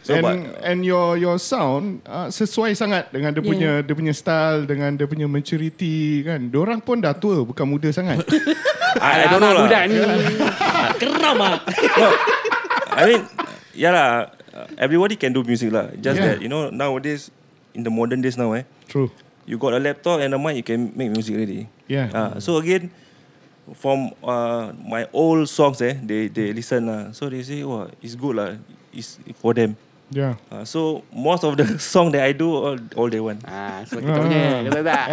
[0.06, 3.50] So, and but, and your your sound uh, sesuai sangat dengan dia Yeah.
[3.50, 6.46] punya dia punya style dengan dia punya maturity kan.
[6.54, 8.22] Diorang pun dah tua bukan muda sangat.
[9.02, 9.66] I, I don't know lah.
[9.66, 9.98] Budak ni.
[11.02, 11.58] Keram ah.
[11.98, 12.08] no,
[12.94, 13.22] I mean,
[13.74, 14.10] yeah lah.
[14.54, 15.90] uh, Everybody can do music lah.
[15.98, 16.38] Just Yeah.
[16.38, 17.34] that you know nowadays,
[17.74, 19.10] in the modern days now, eh, True.
[19.50, 21.66] you got a laptop and a mic, you can make music already.
[21.90, 22.14] Yeah.
[22.14, 22.94] Uh, so again,
[23.74, 27.10] from uh, my old songs, eh, they they listen lah.
[27.12, 28.54] So they say, oh, it's good lah.
[28.94, 29.76] It's for them.
[30.14, 30.38] Yeah.
[30.54, 33.42] Uh, so most of the song that I do, all all they want.
[33.42, 34.44] Ah, sebab kita punya.
[34.70, 35.06] Kata tak?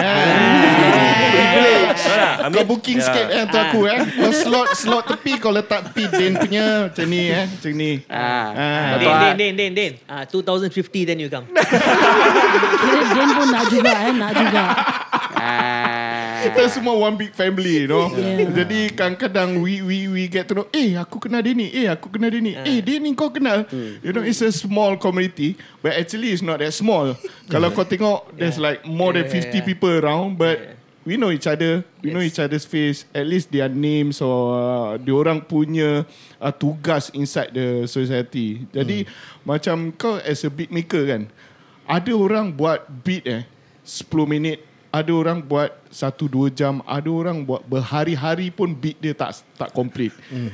[1.93, 3.07] No lah, I Kau booking yeah.
[3.09, 3.99] sikit eh untuk aku eh.
[4.05, 7.45] Kau slot slot tepi kau letak tepi Din punya macam ni eh.
[7.49, 7.93] Macam ni.
[8.13, 8.49] Ah.
[8.53, 8.89] Ah.
[9.01, 9.93] Din, din, din, din, din.
[10.05, 11.49] Ah, 2050 then you come.
[12.85, 14.65] Kira Din pun nak juga eh, nak juga.
[15.41, 15.92] Ah.
[16.43, 18.11] Kita semua one big family, you know.
[18.11, 18.51] Yeah.
[18.63, 22.11] Jadi kadang-kadang we we we get to know, eh aku kenal dia ni, eh aku
[22.11, 23.63] kenal dia ni, eh dia ni kau kenal.
[24.03, 27.15] You know, it's a small community, but actually it's not that small.
[27.53, 30.75] Kalau kau tengok, there's like more than 50 people around, but
[31.07, 34.91] we know each other, we know each other's face, at least their names or uh,
[34.99, 36.07] diorang punya
[36.43, 38.67] uh, tugas inside the society.
[38.71, 39.07] Jadi
[39.47, 41.23] macam kau as a beat maker kan,
[41.87, 43.43] ada orang buat beat eh
[43.83, 49.17] 10 minit ada orang buat satu dua jam, ada orang buat berhari-hari pun beat dia
[49.17, 50.13] tak tak complete.
[50.29, 50.53] Hmm.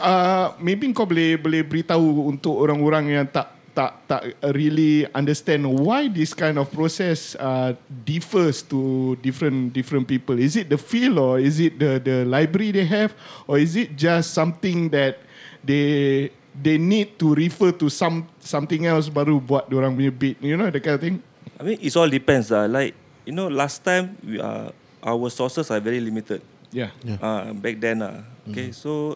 [0.00, 4.22] Uh, maybe kau boleh boleh beritahu untuk orang-orang yang tak tak tak
[4.58, 7.70] really understand why this kind of process uh,
[8.02, 10.34] differs to different different people.
[10.34, 13.14] Is it the feel or is it the the library they have
[13.46, 15.22] or is it just something that
[15.62, 16.28] they
[16.58, 20.66] they need to refer to some something else baru buat orang punya beat, you know
[20.66, 21.16] that kind of thing.
[21.60, 22.66] I mean, it all depends lah.
[22.66, 22.96] Like
[23.30, 24.74] you know, last time we are
[25.06, 26.42] our sources are very limited.
[26.74, 26.90] Yeah.
[27.22, 28.26] Uh, back then lah.
[28.50, 29.14] Okay, so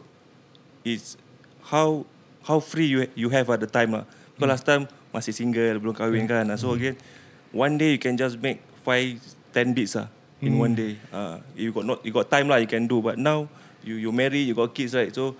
[0.86, 1.18] it's
[1.66, 2.06] how
[2.46, 4.06] how free you you have at the time lah.
[4.38, 6.46] Because last time masih single, belum kahwin kan.
[6.54, 6.94] So again,
[7.50, 9.18] one day you can just make five,
[9.50, 10.06] ten beats lah
[10.38, 10.94] in one day.
[11.10, 13.02] Uh, you got not you got time lah, you can do.
[13.02, 13.50] But now
[13.82, 15.10] you you marry, you got kids, right?
[15.10, 15.34] So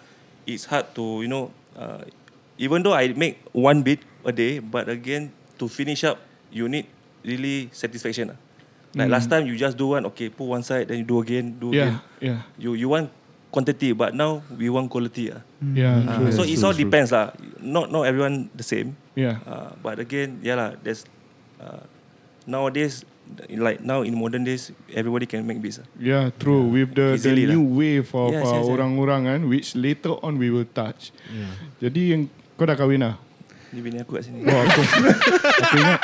[0.51, 1.55] it's hard to you know.
[1.79, 2.03] Uh,
[2.59, 5.31] even though I make one beat a day, but again
[5.63, 6.19] to finish up,
[6.51, 6.91] you need
[7.27, 8.39] really satisfaction lah.
[8.95, 11.59] Like last time you just do one, okay, put one side, then you do again,
[11.59, 11.99] do again.
[12.23, 12.23] Yeah.
[12.23, 12.39] Yeah.
[12.55, 13.11] You you want
[13.51, 15.35] quantity, but now we want quality.
[15.35, 15.43] ah.
[15.63, 15.99] Yeah.
[16.07, 16.87] Uh, true, so it all true.
[16.87, 17.35] depends lah.
[17.59, 18.95] Not not everyone the same.
[19.19, 19.43] Yeah.
[19.43, 20.69] Uh, but again, yeah lah.
[20.79, 21.03] There's
[21.59, 21.83] uh,
[22.47, 23.03] nowadays,
[23.51, 25.83] like now in modern days, everybody can make beats.
[25.83, 25.87] ah.
[25.99, 26.67] Yeah, true.
[26.71, 27.55] With the, the lah.
[27.59, 28.71] new wave of Yes, uh, yes, yes.
[28.79, 31.11] orang-orang kan, which later on we will touch.
[31.83, 32.23] Jadi yang
[32.55, 33.19] kau dah kahwin lah?
[33.75, 34.47] Ni bini aku kat sini.
[34.47, 34.81] Oh, aku,
[35.67, 35.99] aku ingat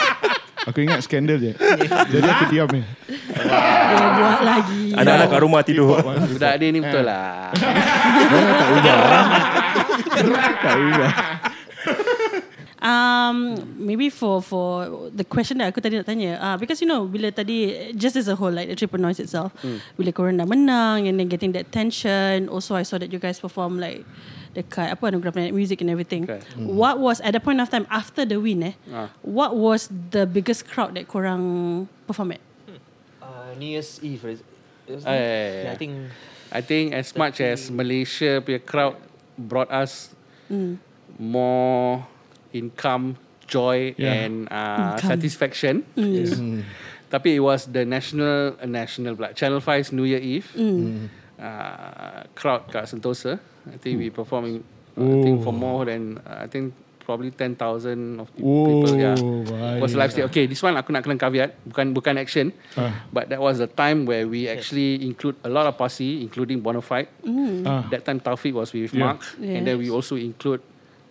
[0.66, 1.52] aku ingat skandal je.
[2.12, 2.82] Jadi aku diam ni.
[3.08, 4.82] Dia buat lagi.
[4.96, 6.00] Anak-anak kat rumah tidur.
[6.02, 7.52] Budak dia ni betul lah.
[10.60, 11.12] Tak ubah.
[12.80, 17.04] Um, maybe for for the question that aku tadi nak tanya, uh, because you know
[17.04, 19.52] bila tadi just as a whole like the triple noise itself,
[20.00, 23.36] bila korang dah menang and then getting that tension, also I saw that you guys
[23.36, 24.08] perform like
[24.50, 26.26] dekat apa anugerah Planet Music and everything.
[26.26, 26.42] Okay.
[26.58, 28.74] What was at the point of time after the win eh?
[28.90, 29.08] Ah.
[29.22, 32.42] What was the biggest crowd that korang perform at?
[33.22, 34.24] Uh, New Year's Eve.
[34.26, 34.40] Is,
[34.90, 35.72] is Ah, yeah, yeah, yeah.
[35.72, 35.92] I think
[36.50, 38.98] I think as much as Malaysia punya crowd
[39.38, 40.10] brought us
[41.18, 42.06] more
[42.50, 43.14] income,
[43.46, 44.26] joy Yeah.
[44.26, 45.10] and uh, Income.
[45.14, 45.74] satisfaction.
[45.94, 46.34] Yes.
[47.10, 50.46] Tapi it was the national uh, national pula Channel 5's New Year Eve.
[51.40, 53.40] Uh, crowd kat Sentosa.
[53.64, 54.61] I think we performing
[54.92, 57.57] uh, I think for more than uh, I think probably 10,000
[58.20, 59.16] of pe- Oh, people yeah.
[59.16, 59.81] baik.
[59.81, 60.29] Was live stage.
[60.29, 62.53] Okay, this one aku nak kena caveat bukan bukan action.
[62.76, 63.09] Ah.
[63.09, 67.09] But that was the time where we actually include a lot of posse including Bonafide.
[67.64, 67.88] Ah.
[67.88, 69.00] That time Taufik was with Yeah.
[69.00, 70.61] Mark, and then we also include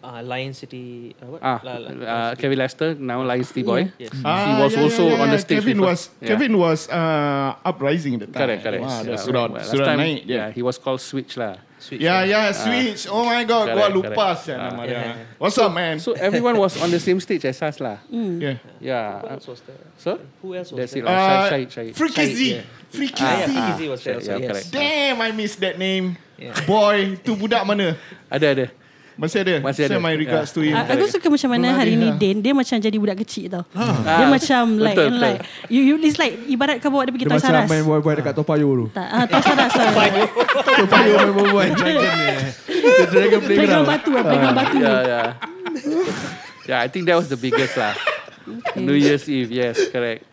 [0.02, 1.16] uh, Lion City.
[1.22, 1.42] Uh, what?
[1.42, 3.92] ah La- la- uh, Kevin Lester, now Lion City Boy.
[3.98, 4.10] Yes.
[4.12, 5.46] he Ah, was yeah, also yeah, yeah, on the yeah.
[5.46, 5.60] stage.
[5.60, 6.00] Kevin with was.
[6.20, 6.28] Yeah.
[6.28, 8.40] Kevin was uh, uprising at the time.
[8.48, 8.82] Correct, correct.
[8.84, 10.36] Wah, Yeah, sudah well, last sudah time, naik dia.
[10.36, 11.60] Yeah, he was called Switch lah.
[11.80, 12.04] Switch.
[12.04, 13.08] Yeah, yeah, Switch.
[13.08, 14.44] Oh my god, gua lupa correct.
[14.44, 14.88] siapa nama Ah.
[14.88, 15.00] dia.
[15.00, 15.16] Yeah.
[15.40, 15.96] What's up, man?
[16.04, 18.04] So everyone was on the same stage as us lah.
[18.12, 18.60] yeah.
[18.84, 19.24] Yeah.
[19.24, 19.80] Who else was there?
[19.96, 21.08] So Who else was that's it.
[21.08, 21.16] there?
[21.16, 21.48] lah.
[21.48, 21.96] Uh, Shahid.
[21.96, 22.40] Freaky Z.
[22.92, 23.52] Freaky Ah, Z.
[23.56, 24.20] yeah, was there.
[24.20, 24.68] Yeah, yes.
[24.68, 26.20] Damn, I miss that name.
[26.36, 26.56] Yeah.
[26.68, 27.96] Boy, tu budak mana?
[28.28, 28.66] Ada ada.
[29.20, 29.56] Masih ada?
[29.60, 30.00] Masih ada.
[30.00, 30.56] Send my regards Yeah.
[30.56, 30.74] to him.
[30.74, 32.16] Ah, aku suka macam mana hari ni lah.
[32.16, 35.26] Din Dia macam jadi budak kecil tau Dia Ah, macam like betul, and betul.
[35.28, 37.70] like you, you It's like Ibarat kau bawa dia pergi Dia Toys macam R Us
[37.70, 38.86] main boy-boy dekat Topayo tu.
[38.96, 39.90] Tak, ah, Toys R Us lah
[40.80, 41.66] Topayo main boy-boy.
[41.84, 42.28] Dragon ni.
[42.64, 43.86] The Dragon Playground Playground.
[43.86, 45.28] batu lah Playground batu Yeah, yeah.
[46.66, 47.94] yeah, I think that was the biggest lah.
[48.74, 50.26] New Year's Eve, yes, correct.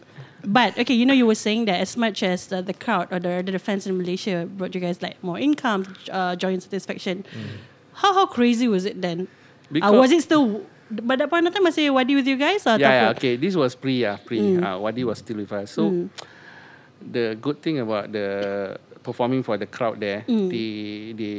[0.47, 3.19] But okay, you know, you were saying that as much as uh, the crowd or
[3.19, 7.27] the, the fans in Malaysia brought you guys like more income, uh, joy and satisfaction.
[7.97, 9.25] How how crazy was it then?
[9.25, 10.63] Uh, Because- was it still?
[10.87, 12.63] But that point of time masih Wadi with you guys?
[12.63, 13.35] Or yeah, yeah, okay.
[13.35, 14.39] This was pre, yeah, pre.
[14.39, 14.63] Mm.
[14.63, 15.75] Uh, Wadi was still with us.
[15.75, 16.07] So
[17.03, 18.27] the good thing about the
[19.03, 20.47] performing for the crowd there, Mm.
[20.47, 20.69] they
[21.19, 21.37] they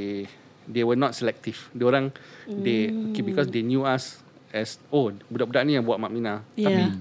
[0.67, 1.55] they were not selective.
[1.71, 2.11] They orang
[2.43, 4.19] they okay, because they knew us
[4.51, 6.43] as oh budak-budak ni yang buat Mak Mina.
[6.55, 6.91] Tapi Yeah.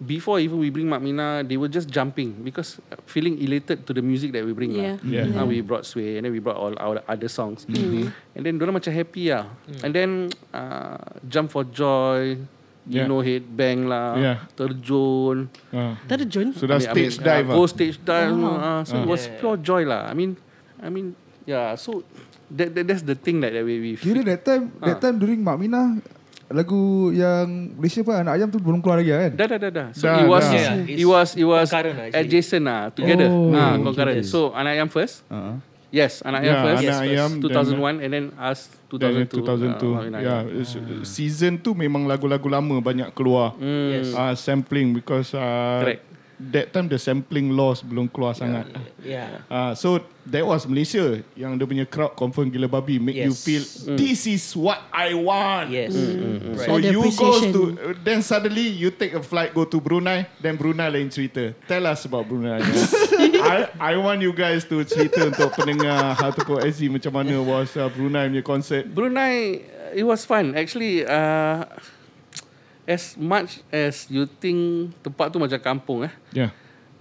[0.00, 3.92] Before even we bring Mak Mina, they were just jumping because uh, feeling elated to
[3.92, 4.96] the music that we bring Yeah.
[4.96, 4.96] lah.
[5.04, 5.36] Yeah.
[5.36, 7.68] Uh, we brought Sway and then we brought all our other songs.
[7.68, 8.08] Mm.
[8.32, 9.44] And then diorang macam happy lah.
[9.84, 10.10] And then
[10.56, 10.96] uh,
[11.28, 12.40] Jump for Joy,
[12.88, 13.06] you Yeah.
[13.12, 14.36] know headbang lah, Yeah.
[14.56, 15.52] terjun.
[15.68, 16.00] Ah.
[16.08, 16.56] Terjun.
[16.56, 17.56] Sudah stage dive uh, ah.
[17.60, 18.32] Go stage dive.
[18.40, 18.56] Oh.
[18.56, 19.36] Uh, so it was Yeah.
[19.36, 20.08] pure joy lah.
[20.08, 20.40] I mean,
[20.80, 21.12] I mean,
[21.44, 21.76] yeah.
[21.76, 22.02] So
[22.48, 25.00] that, that that's the thing that, that we we Kira that time That Ah.
[25.04, 26.00] time during Mak Mina
[26.50, 27.46] Lagu yang
[27.78, 29.88] Malaysia pun Anak ayam tu belum keluar lagi kan Dah dah dah dah.
[29.94, 30.58] So Dah, it was dah.
[30.58, 33.30] Yeah, it was it was concurrent lah, adjacent lah together.
[33.30, 34.18] Oh, ah, okay, concurrent.
[34.18, 34.26] okay.
[34.26, 35.22] So anak ayam first.
[35.30, 35.62] uh-huh.
[35.90, 36.78] Yes, anak ayam Yeah, first.
[36.78, 37.50] Anak yes, Ayam, first.
[37.50, 38.60] then- 2001 and then us
[38.90, 39.42] Then 2002.
[39.42, 39.90] 2002.
[39.90, 40.40] uh, yeah,
[41.02, 43.54] season tu memang lagu-lagu lama banyak keluar.
[43.58, 43.88] Mm.
[43.94, 44.06] Yes.
[44.10, 46.02] Uh, sampling because uh, Correct.
[46.48, 48.64] That time the sampling laws belum keluar sangat.
[49.04, 49.44] Yeah.
[49.46, 53.44] Uh, so that was Malaysia yang dia punya crowd confirm gila babi make you Yes.
[53.44, 55.68] feel this is what I want.
[55.68, 55.92] Yes.
[55.92, 56.64] Mm, Right.
[56.64, 57.62] So Ada you go to
[58.00, 61.52] then suddenly you take a flight go to Brunei then Brunei lain cerita.
[61.68, 62.64] Tell us about Brunei.
[63.44, 67.86] I I want you guys to cerita untuk pendengar Hatapo SG macam mana was uh,
[67.92, 68.88] Brunei punya concert.
[68.88, 70.56] Brunei, uh, it was fun.
[70.56, 71.68] Actually, uh,
[72.90, 76.50] as much as you think tempat tu macam kampung eh, Yeah.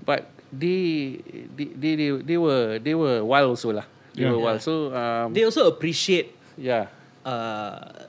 [0.06, 1.18] but they
[1.58, 3.86] they they they, they were they were wild also lah.
[4.14, 4.34] They Yeah.
[4.38, 4.62] were wild.
[4.62, 6.90] So um, They also appreciate yeah.
[7.26, 8.06] uh,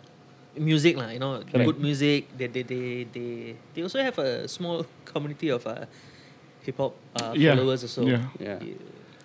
[0.57, 1.12] music lah.
[1.12, 1.69] You know, Correct.
[1.69, 2.29] good music.
[2.37, 3.29] They they they they
[3.73, 5.85] they also have a small community of uh,
[6.64, 7.57] hip hop uh, Yeah.
[7.57, 8.05] followers also.
[8.09, 8.29] Yeah.
[8.40, 8.61] Yeah.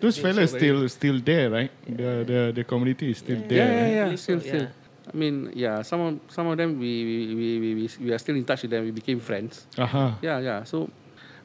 [0.04, 1.72] Those fellas still still there, right?
[1.88, 3.64] The the the community is still Yeah, there.
[3.72, 4.06] yeah, yeah.
[4.12, 4.68] believe so, Still, still.
[4.68, 4.85] yeah.
[5.06, 5.86] I mean, yeah.
[5.86, 8.66] Some of some of them we we, we we we we are still in touch
[8.66, 8.84] with them.
[8.84, 9.70] We became friends.
[9.78, 10.18] Aha.
[10.20, 10.60] Yeah, yeah.
[10.66, 10.90] So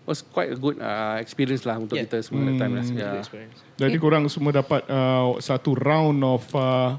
[0.09, 2.09] was quite a good uh, experience lah untuk Yeah.
[2.09, 2.83] kita semua that time lah.
[2.83, 2.97] Hmm.
[2.97, 3.21] Good Yeah.
[3.21, 3.59] experience.
[3.77, 6.97] Jadi korang semua dapat uh, satu round of uh,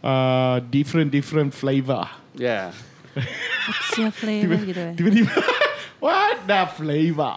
[0.00, 2.08] uh, different different flavor.
[2.32, 2.72] Yeah.
[3.68, 4.94] What's your flavor gitu eh?
[4.96, 5.32] Tiba-tiba
[6.04, 7.36] What the flavor?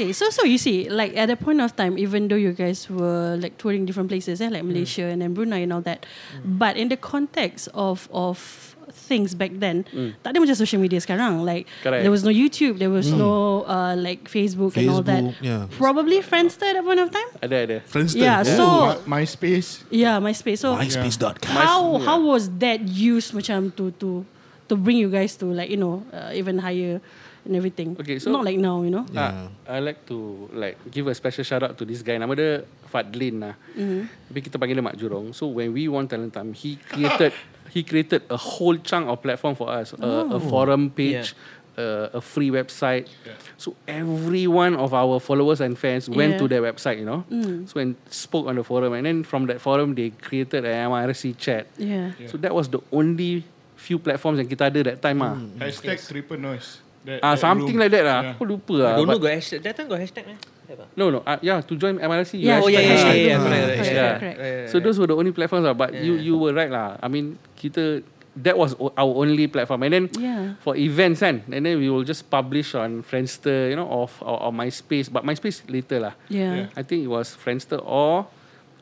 [0.00, 2.88] Okay, so so you see, like at that point of time, even though you guys
[2.88, 6.08] were like touring different places, eh, like Malaysia and then Brunei and all that,
[6.40, 8.40] but in the context of of
[8.88, 9.84] things back then,
[10.24, 11.44] tak ada macam social media sekarang.
[11.44, 12.00] Like Correct.
[12.00, 15.36] there was no YouTube, there was no uh, like Facebook, and all that.
[15.36, 15.68] Facebook, yeah.
[15.76, 17.28] Probably Friendster at that point of time.
[17.44, 17.76] Ada ada.
[17.84, 18.24] Friendster.
[18.24, 19.84] Yeah, so My, MySpace.
[19.92, 20.64] yeah, MySpace.
[20.64, 21.44] So MySpace.com.
[21.44, 22.08] how yeah.
[22.08, 24.24] how was that used macam to to
[24.72, 27.04] to bring you guys to like you know uh, even higher
[27.44, 27.96] and everything.
[27.98, 29.04] Okay, so- not like now, you know.
[29.16, 32.18] Ah, I like to like give a special shout out to this guy.
[32.18, 32.50] Nama dia
[32.88, 33.54] Fadlin lah.
[33.74, 34.02] Mm-hmm.
[34.28, 35.32] Tapi kita panggil dia Mak Jurong.
[35.32, 37.32] So when we won Talent Time, he created
[37.74, 39.94] he created a whole chunk of platform for us.
[39.96, 41.38] A, a forum page,
[41.78, 43.06] uh, a free website.
[43.54, 46.40] So every one of our followers and fans went Yeah.
[46.42, 47.22] to their website, you know.
[47.70, 51.38] So and spoke on the forum, and then from that forum they created an MRC
[51.38, 51.70] chat.
[51.78, 52.10] Yeah.
[52.26, 53.46] So that was the only
[53.80, 55.38] few platforms yang kita ada that time ah.
[55.56, 56.82] Hashtag triple noise.
[57.00, 57.80] That, Ah, that something room.
[57.80, 58.20] like that lah.
[58.22, 58.32] Yeah.
[58.36, 58.92] Aku lupa I lah.
[59.00, 59.60] don't know got hashtag.
[59.64, 60.36] That time got hashtag eh?
[60.70, 60.86] Ah?
[60.94, 61.18] No, no.
[61.26, 62.38] Uh, yeah, to join MRC.
[62.38, 63.38] Yeah, Oh yeah, yeah, yeah, yeah, Yeah.
[63.40, 64.14] correct, correct, Correct, Yeah.
[64.20, 64.38] correct.
[64.38, 65.74] Yeah, So those were the only platforms lah.
[65.74, 66.94] But you you were right lah.
[67.02, 68.04] I mean, kita
[68.38, 69.82] that was our only platform.
[69.82, 70.54] And then Yeah.
[70.62, 74.46] for events kan, and then we will just publish on Friendster, you know, or, or,
[74.46, 75.10] or MySpace.
[75.10, 76.14] But MySpace later lah.
[76.30, 76.70] Yeah.
[76.78, 78.30] I think it was Friendster or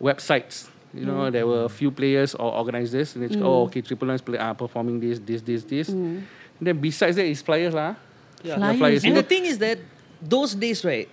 [0.03, 0.69] websites.
[0.93, 3.13] You know, there were a few players or organizers.
[3.15, 5.89] And they cakap, oh, okay, Triple Nine play, are performing this, this, this, this.
[5.93, 6.25] And
[6.61, 7.97] then besides that is flyers lah.
[8.43, 8.59] Yeah.
[8.75, 9.05] Flyers.
[9.05, 9.79] And the thing is that
[10.23, 11.09] those days, right,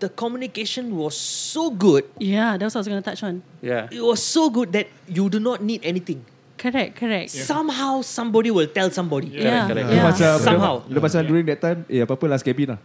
[0.00, 2.08] the communication was so good.
[2.18, 3.42] Yeah, that's what I was going to touch on.
[3.60, 3.88] Yeah.
[3.92, 6.24] It was so good that you do not need anything.
[6.60, 7.32] Correct, correct.
[7.32, 9.32] Somehow somebody will tell somebody.
[9.32, 9.88] Yeah, correct.
[9.88, 10.04] yeah.
[10.04, 10.74] Macam Somehow.
[10.84, 12.80] Dia, dia macam during that time Eh apa-apa last cabin lah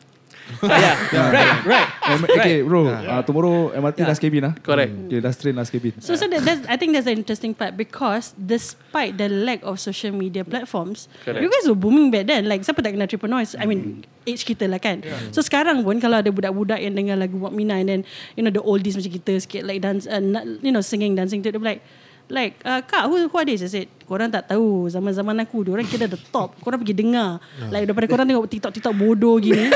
[0.61, 0.95] yeah.
[1.31, 1.87] Right, right.
[2.05, 4.09] M- Okay bro uh, Tomorrow MRT Yeah.
[4.09, 4.91] last cabin lah Correct.
[5.09, 7.73] Okay last train last cabin So, so that, that's, I think that's the interesting part
[7.73, 11.41] because despite the lack of social media platforms, Correct.
[11.41, 12.45] you guys were booming back then.
[12.45, 13.57] Like siapa tak kenal Triple Noise?
[13.57, 15.01] I mean, age kita lah kan.
[15.33, 18.01] So sekarang pun kalau ada budak-budak yang dengar lagu Wak Mina and then
[18.37, 20.21] you know the oldies macam kita sikit like dance, uh,
[20.61, 21.83] you know singing dancing to they'll be like.
[22.25, 24.85] Like uh, Kak who, who are this I said Korang tak tahu.
[24.89, 26.53] Zaman-zaman aku Diorang kira the top.
[26.61, 27.37] Korang pergi dengar.
[27.69, 29.69] Like daripada korang tengok TikTok-TikTok bodoh gini.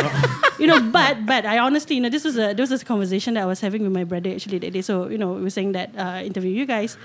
[0.58, 3.38] You know But But I honestly you know This was a This was a conversation
[3.38, 4.82] That I was having with my brother Actually that day.
[4.82, 6.98] So you know We were saying that uh, Interview you guys.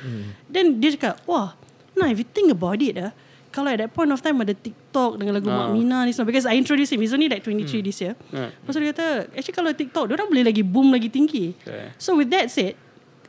[0.48, 1.56] Then dia cakap Wah
[1.94, 3.14] Nah if you think about it ah,
[3.54, 5.70] kalau at that point of time ada TikTok dengan lagu Mak Ah.
[5.70, 6.98] Mina ni semua because I introduced him.
[6.98, 8.18] He's only like 23 this year.
[8.34, 11.54] Lepas tu dia kata actually kalau TikTok dia orang boleh lagi boom lagi tinggi.
[11.62, 11.94] Okay.
[11.94, 12.74] So with that said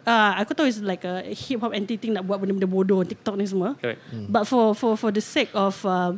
[0.05, 3.49] Uh, aku tahu it's like a hip hop entity nak buat benda-benda bodoh TikTok ni
[3.49, 3.73] semua.
[3.81, 3.97] Correct.
[4.29, 6.13] But for for for the sake of uh,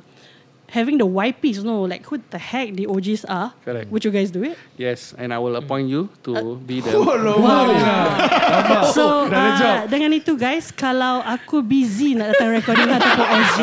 [0.67, 3.91] having the YPs, you know, like who the heck the OGs are, Correct.
[3.91, 4.57] would you guys do it?
[4.75, 6.91] Yes, and I will appoint you to be the
[8.95, 13.61] So uh, dengan itu guys Kalau aku busy nak datang recording ataupun SG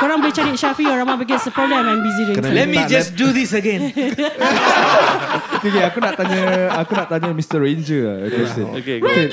[0.00, 3.14] Korang boleh cari Syafi or Rama Because the problem I'm busy doing Let me just
[3.14, 3.90] do this again.
[5.60, 7.60] Okay, okay, aku nak tanya aku nak tanya Mr.
[7.60, 8.64] Ranger lah, a question.
[8.80, 9.12] Okay, go.
[9.12, 9.28] Ra-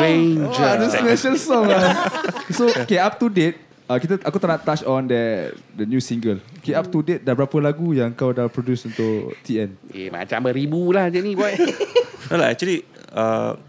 [0.00, 0.42] Ranger.
[0.48, 2.08] Oh, ada special song lah.
[2.48, 3.71] So, okay, up to date.
[3.92, 6.40] Uh, kita aku tak nak touch on the the new single.
[6.64, 9.76] Okay, up to date dah berapa lagu yang kau dah produce untuk TN?
[9.92, 11.52] Eh, macam beribu lah je ni boy.
[12.32, 12.80] No lah, actually,
[13.12, 13.60] uh,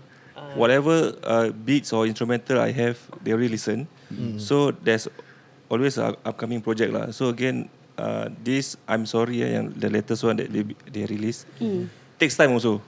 [0.56, 3.92] whatever uh, beats or instrumental I have, they already listen.
[4.40, 5.12] So there's
[5.68, 7.12] always a upcoming project lah.
[7.12, 7.68] So again,
[8.00, 11.44] uh, this I'm sorry uh, yang the latest one that they they release
[12.16, 12.80] takes time also.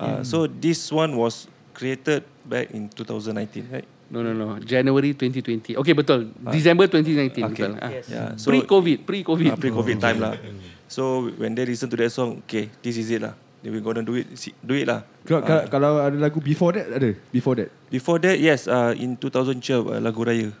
[0.00, 1.44] Uh, So this one was
[1.76, 3.88] created back in 2019, right?
[4.12, 4.60] No, no, no.
[4.60, 5.80] January 2020.
[5.80, 6.28] Okay, betul.
[6.52, 7.32] December 2019.
[7.32, 7.64] Okay.
[7.64, 7.72] Betul.
[7.80, 7.88] Ah.
[7.88, 8.04] Yes.
[8.12, 8.36] Yeah.
[8.36, 9.08] So Pre-COVID.
[9.08, 9.48] Pre-COVID.
[9.48, 10.36] uh, pre-COVID time lah.
[10.84, 13.32] So when they listen to that song, okay, this is it lah.
[13.64, 14.28] Then we gonna do it,
[14.60, 15.08] do it lah.
[15.24, 17.16] Kalau, Uh, kalau ada lagu before that ada?
[17.32, 17.72] Before that.
[17.88, 20.52] Before that, yes, uh, in 2012, uh, lagu raya.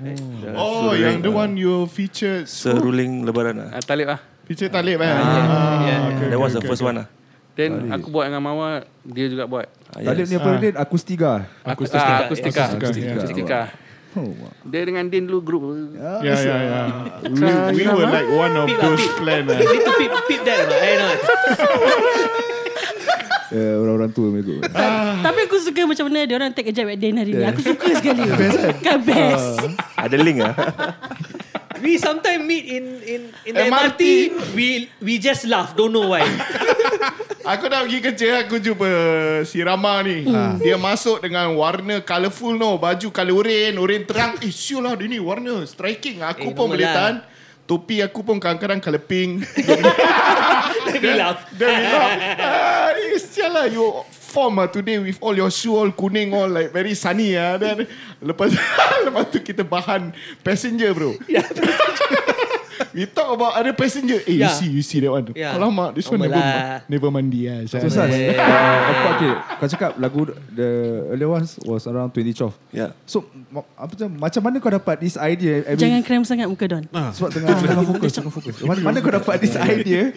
[0.00, 0.16] Uh,
[0.58, 2.50] Oh, seruling, yang the uh, one you featured.
[2.50, 3.78] Seruling Lebaran lah.
[3.78, 4.18] Ah, Talib lah.
[4.48, 5.06] Feature Talib eh.
[5.06, 6.08] yeah.
[6.08, 6.88] okay, That was okay, the first okay.
[6.88, 7.06] one lah.
[7.58, 9.66] Then aku buat dengan Mawar, dia juga buat.
[9.98, 10.70] Uh, Tadi ni apa dia?
[10.78, 11.32] Akustika.
[11.66, 12.06] Aku Akustika.
[12.06, 12.62] Ah, akustika.
[12.70, 13.02] Akustika, Akustika.
[13.02, 13.18] yeah.
[13.18, 13.60] Akustika.
[14.14, 14.50] Oh, wow.
[14.62, 15.62] Dia dengan Din dulu group.
[15.92, 16.86] Yeah, yeah, yeah.
[17.74, 19.14] we, we were like one of Peep lah, those peep.
[19.18, 19.42] plan.
[19.44, 19.66] Peep, eh.
[19.68, 20.78] need to peep, peep that lah.
[20.78, 21.10] I know.
[23.48, 24.60] Eh, orang-orang tua macam tu.
[25.24, 27.44] Tapi aku suka macam mana dia orang take a jab at Dan hari ni.
[27.48, 28.28] Aku suka sekali.
[28.84, 29.72] kan best.
[29.96, 30.52] Ada link ah.
[31.80, 33.72] We sometimes meet in in in the MRT.
[33.72, 34.02] MRT.
[34.52, 34.66] We
[35.00, 35.72] we just laugh.
[35.72, 36.28] Don't know why.
[37.48, 38.84] Aku dah pergi kerja Aku jumpa
[39.48, 40.28] si Rama ni.
[40.60, 42.76] Dia masuk dengan warna colourful no.
[42.76, 44.36] Baju colour oren Oren terang.
[44.44, 46.20] Eh siul lah dia ni warna striking.
[46.20, 46.94] Aku Eh, pun boleh lah.
[46.94, 47.16] tahan.
[47.64, 49.44] Topi aku pun kadang-kadang colour pink.
[51.04, 51.44] Laugh.
[51.52, 53.64] Then we laugh ah, eh, Sial lah.
[53.68, 57.56] You form lah today With all your shoe All kuning all Like very sunny lah
[57.56, 57.88] Then
[58.20, 58.52] Lepas
[59.08, 61.12] Lepas tu kita bahan Passenger bro
[62.90, 64.50] We talk about other passenger Eh you Yeah.
[64.50, 65.54] see You see that one Yeah.
[65.54, 66.82] Alamak This one never, lah.
[66.86, 70.68] never mandi lah So, Sas, uh, apa, okay, kau cakap lagu the
[71.08, 72.50] earlier ones was around 2012.
[72.70, 72.94] Yeah.
[73.04, 75.62] So, ma- apa macam, macam mana kau dapat this idea?
[75.64, 76.84] Every, Jangan krem sangat muka Don.
[76.88, 78.54] Sebab tengah, tengah fokus, tengah fokus.
[78.62, 80.12] Mana, mana kau dapat this idea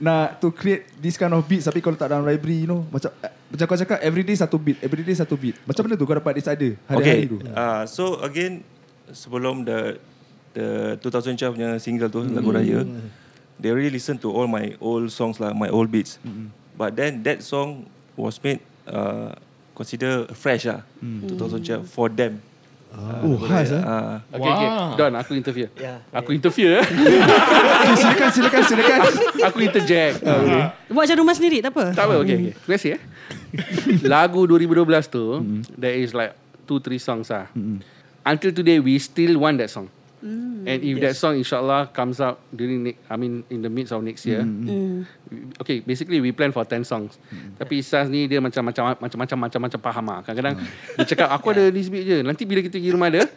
[0.00, 3.12] nak to create this kind of beats tapi kalau tak dalam library, you know, macam
[3.20, 5.60] eh, macam kau cakap everyday satu beat, everyday satu beat.
[5.62, 7.28] Macam mana tu kau dapat this idea hari-hari Okay.
[7.28, 7.36] tu?
[7.46, 8.64] Uh, so again,
[9.10, 10.00] sebelum the
[10.54, 12.86] the 2012 punya single tu lagu raya,
[13.58, 16.16] they already listen to all my old songs lah, my old beats.
[16.74, 19.34] But then that song was made uh,
[19.74, 22.38] consider fresh lah, 2012 for them.
[22.94, 24.22] Oh, khas ah.
[24.30, 24.68] Uh, Okay, okay.
[24.94, 25.66] Don, aku interfere.
[25.74, 25.98] Yeah.
[26.14, 26.78] Aku interfere.
[26.78, 26.86] eh.
[27.84, 29.00] Okay, silakan, silakan, silakan.
[29.50, 30.22] aku interject.
[30.22, 31.90] Buat macam rumah sendiri tak apa.
[31.90, 32.52] Tak apa, okay, okay.
[32.54, 33.00] Terima kasih eh.
[34.14, 35.24] Lagu 2012 tu,
[35.74, 36.38] there is like
[36.70, 37.50] two, three songs lah.
[38.22, 39.90] Until today, we still want that song.
[40.64, 44.00] And if that song insyaAllah comes out during, ne- I mean in the midst of
[44.00, 45.04] next year, we-
[45.58, 47.20] okay, basically we plan for 10 songs.
[47.54, 50.18] Tapi Sas ni dia macam-macam macam-macam macam-macam faham lah.
[50.22, 50.56] Kadang-kadang
[50.96, 52.18] dia cakap, aku ada this beat je.
[52.20, 53.28] Nanti bila kita pergi rumah dia,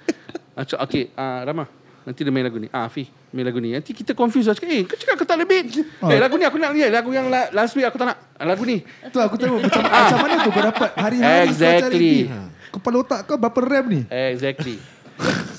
[0.53, 1.65] macam, okay, uh, Rama,
[2.01, 2.71] nanti dia main lagu ni.
[2.71, 3.75] Ah, Afi, main lagu ni.
[3.75, 4.55] Nanti kita confuse lah.
[4.55, 5.65] Cakap, eh, kau cakap kau tak ada beat.
[6.07, 6.87] Eh, lagu ni aku nak ni.
[6.87, 8.17] Lagu yang la- last week aku tak nak.
[8.33, 8.79] Ah, Lagu ni.
[8.79, 11.99] Tu aku tahu macam, macam mana tu kau dapat hari-hari kau cari Exactly.
[12.23, 12.29] beat.
[12.67, 14.01] Kepala otak kau berapa RAM ni?
[14.07, 14.75] Exactly.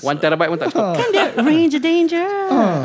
[0.01, 0.95] One terabyte pun tak cukup.
[0.95, 2.29] Kan dia Ranger Danger.
[2.49, 2.83] Ah.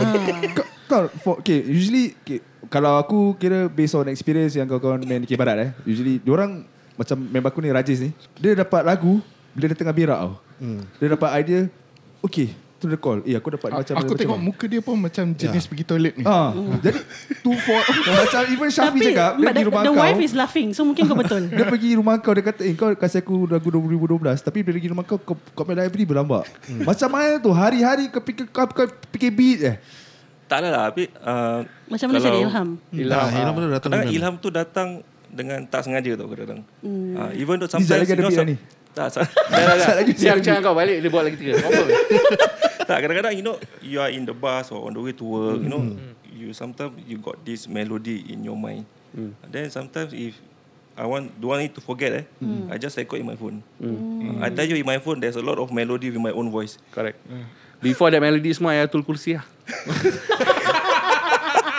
[0.53, 5.25] Kau- Kau, for, okay, usually okay, kalau aku kira based on experience yang kau-kau main
[5.25, 6.61] di Barat eh, usually diorang
[6.93, 9.19] macam member aku ni Rajis ni, dia dapat lagu
[9.57, 10.37] bila dia tengah berak tau.
[10.61, 10.85] Hmm.
[11.01, 11.61] Dia dapat idea,
[12.21, 13.25] okay, tu dia call.
[13.25, 14.47] Eh, aku dapat macam Aku macam tengok mana.
[14.51, 16.25] muka dia pun macam jenis pergi toilet ni.
[16.27, 17.01] Ah, jadi
[17.41, 17.81] tu for
[18.21, 20.03] macam even Syafi Tapi cakap dia pergi the, rumah the kau.
[20.05, 20.69] wife is laughing.
[20.77, 21.43] So mungkin kau betul.
[21.57, 24.91] Dia pergi rumah kau Dia kata Eh kau kasih aku lagu 2012 Tapi bila pergi
[24.91, 26.85] rumah kau Kau, kau main library berlambak hmm.
[26.85, 28.85] Macam mana tu Hari-hari kau fikir Kau, kau
[29.15, 29.77] fikir beat eh
[30.45, 32.69] tak ada lah, tapi uh, Macam mana cari ilham?
[32.93, 33.17] Ilham.
[33.17, 34.89] Ah, ilham tu datang Kadang ilham tu datang
[35.35, 36.61] dengan tak sengaja tau kadang-kadang.
[36.79, 37.17] Hmm.
[37.17, 38.57] Uh, even though sometimes lagi ada you know, beat some- dah ni.
[38.95, 39.95] Tak, sa- Dah, dah, dah.
[39.99, 41.59] lagi, Siang sekejap siang kau balik, dia buat lagi tiga.
[42.91, 45.59] Tak kadang-kadang you know you are in the bus or on the way to work,
[45.59, 45.81] you know,
[46.29, 48.85] you sometimes you got this melody in your mind.
[49.49, 50.35] Then sometimes if
[50.95, 52.25] I want don't want it to forget eh.
[52.71, 53.63] I just record in my phone.
[54.39, 56.77] I tell you in my phone there's a lot of melody with my own voice.
[56.91, 57.17] Correct.
[57.81, 59.45] Before that melody semua Ayatul Kursi lah.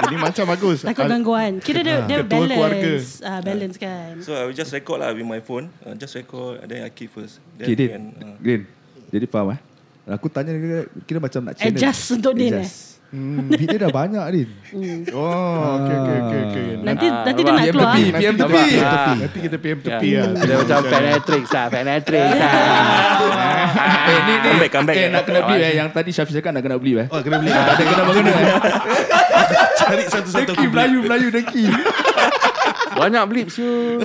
[0.06, 0.86] Ini macam bagus.
[0.86, 1.58] Takut gangguan.
[1.64, 2.78] Kira dia, dia Ketua keluarga.
[2.78, 3.10] balance.
[3.26, 4.22] Ah, balance kan.
[4.22, 5.72] So I will just record lah with my phone.
[5.82, 7.39] Uh, just record and then I keep first.
[7.58, 8.14] Then Okay, Din.
[8.22, 8.62] uh, Din.
[9.10, 9.60] Jadi faham eh?
[10.08, 11.74] Aku tanya kira, kira macam nak channel.
[11.74, 12.62] Adjust untuk Din, eh?
[12.62, 12.93] Adjust.
[13.06, 14.49] Hmm, beat dia dah banyak Din.
[15.10, 16.66] Oh, okay, okay, okay, okay.
[16.78, 17.93] Nanti Ah, nanti dia nak keluar.
[17.93, 18.53] PM tepi, PM tepi.
[18.60, 18.84] PM tepi.
[18.84, 19.16] Ah.
[19.16, 19.86] Nanti kita PM Ya.
[19.88, 20.30] tepi lah.
[20.36, 22.51] Dia macam penetrix lah, penetrix lah.
[24.06, 24.45] Eh, ni, ni.
[24.45, 24.95] Comeback, comeback.
[24.95, 25.74] Eh, nak kena beli eh.
[25.74, 27.08] Yang tadi Syafiq cakap nak kena beli eh.
[27.08, 27.49] Oh, kena beli.
[27.49, 28.45] Ada kena mengena eh.
[29.76, 31.64] Cari satu-satu Deki Melayu, Melayu deki.
[32.95, 33.97] Banyak blip siu.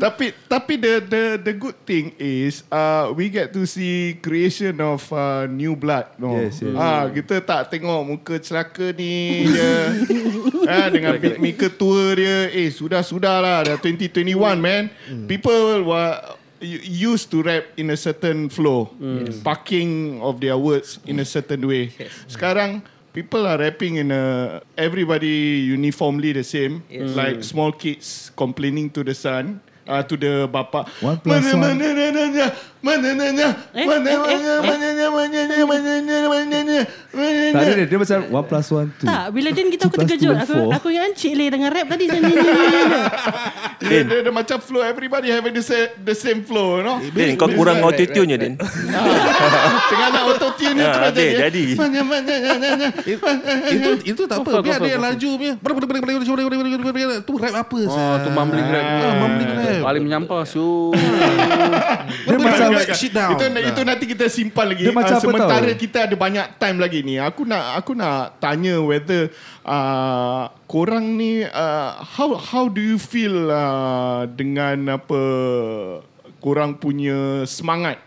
[0.00, 5.04] Tapi tapi the the the good thing is uh, we get to see creation of
[5.12, 6.08] uh, new blood.
[6.16, 6.40] No.
[6.40, 6.72] Yes, yes.
[6.72, 9.72] Ah kita tak tengok muka celaka ni je.
[10.72, 12.48] ah dengan beat maker tua dia.
[12.48, 14.88] Eh sudah sudah lah dah 2021 man.
[15.28, 16.16] People were
[16.84, 18.88] used to rap in a certain flow.
[19.44, 21.92] Parking of their words in a certain way.
[22.24, 22.80] Sekarang
[23.12, 26.84] people are rapping in a everybody uniformly the same.
[26.88, 27.12] Yes.
[27.12, 29.60] Like small kids complaining to the sun.
[29.90, 31.78] Uh, to the bapa One plus mana, one.
[31.78, 34.18] mana nanya mana nanya mana eh, eh, mana eh.
[34.60, 36.80] mana nanya mana nanya mana nanya mana nanya
[37.12, 39.06] mana Tak ada dia, dia macam one plus one two.
[39.06, 40.36] Tak, bila Din kita aku terkejut.
[40.46, 42.04] Aku aku ingat Cik Leh dengan rap tadi.
[42.06, 42.32] Ni.
[43.84, 47.34] dia, dia, dia macam flow everybody having the same the same flow you know Din,
[47.36, 48.54] kau kurang auto tune je Din.
[49.90, 51.64] tengah nak auto tune ni Ah, terus Din, jadi.
[51.76, 52.88] mana mana nanya
[53.68, 54.62] Itu itu tak apa.
[54.64, 55.54] Biar dia laju punya.
[57.20, 58.84] Tu rap apa Oh, tu mumbling rap.
[58.86, 59.80] Ah, mumbling rap.
[59.84, 60.94] Paling menyampah siu.
[62.24, 63.34] Dia macam like shit down.
[63.34, 64.82] Itu, itu nanti kita simpan lagi.
[64.86, 65.80] Dia macam Ah, apa sementara tahu?
[65.80, 67.14] kita ada banyak time lagi ni.
[67.18, 69.28] Aku nak aku nak tanya whether
[69.62, 75.20] uh, korang ni uh, how how do you feel uh, dengan apa
[76.38, 77.98] korang punya semangat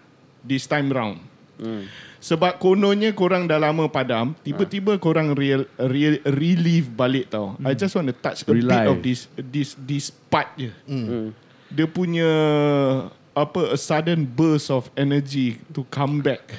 [0.42, 1.22] this time round?
[1.60, 1.86] Hmm.
[2.24, 7.60] Sebab kononnya korang dah lama padam, tiba-tiba korang real, real, relive balik tau.
[7.60, 8.96] I just want to touch a bit Relive.
[8.96, 10.72] of this this this part je.
[11.68, 12.32] Dia punya
[13.34, 16.54] apa a sudden burst of energy to come back.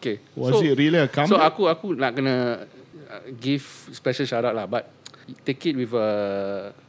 [0.00, 0.20] Okay.
[0.32, 1.52] Was it really a So comeback?
[1.52, 2.64] aku aku nak kena
[3.06, 4.64] uh, give special shout out lah.
[4.64, 4.88] But
[5.44, 6.08] take it with a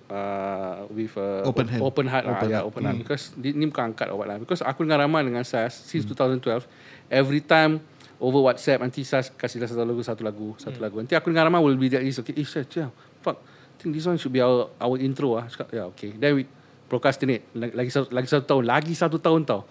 [0.08, 1.82] uh, with a Open hand.
[1.84, 2.68] open heart lah Open yeah, heart.
[2.72, 2.98] open heart.
[3.04, 4.40] Because ni, ni bukan angkat or what lah.
[4.40, 6.64] Because aku dengan Rahman dengan Sas since 2012
[7.12, 7.84] every time
[8.24, 11.04] over WhatsApp nanti Sas kasih dah satu lagu satu lagu satu lagu.
[11.04, 12.32] Nanti aku dengan Rahman will be that is okay.
[12.38, 12.88] Eh Sas yeah,
[13.20, 13.44] fuck.
[13.44, 15.46] I think this one should be our our intro ah.
[15.52, 16.14] Cakap yeah okay.
[16.16, 16.44] Then we
[16.88, 17.44] procrastinate.
[17.54, 18.64] Lagi, lagi satu lagi satu tahun.
[18.66, 19.62] Lagi satu tahun tau.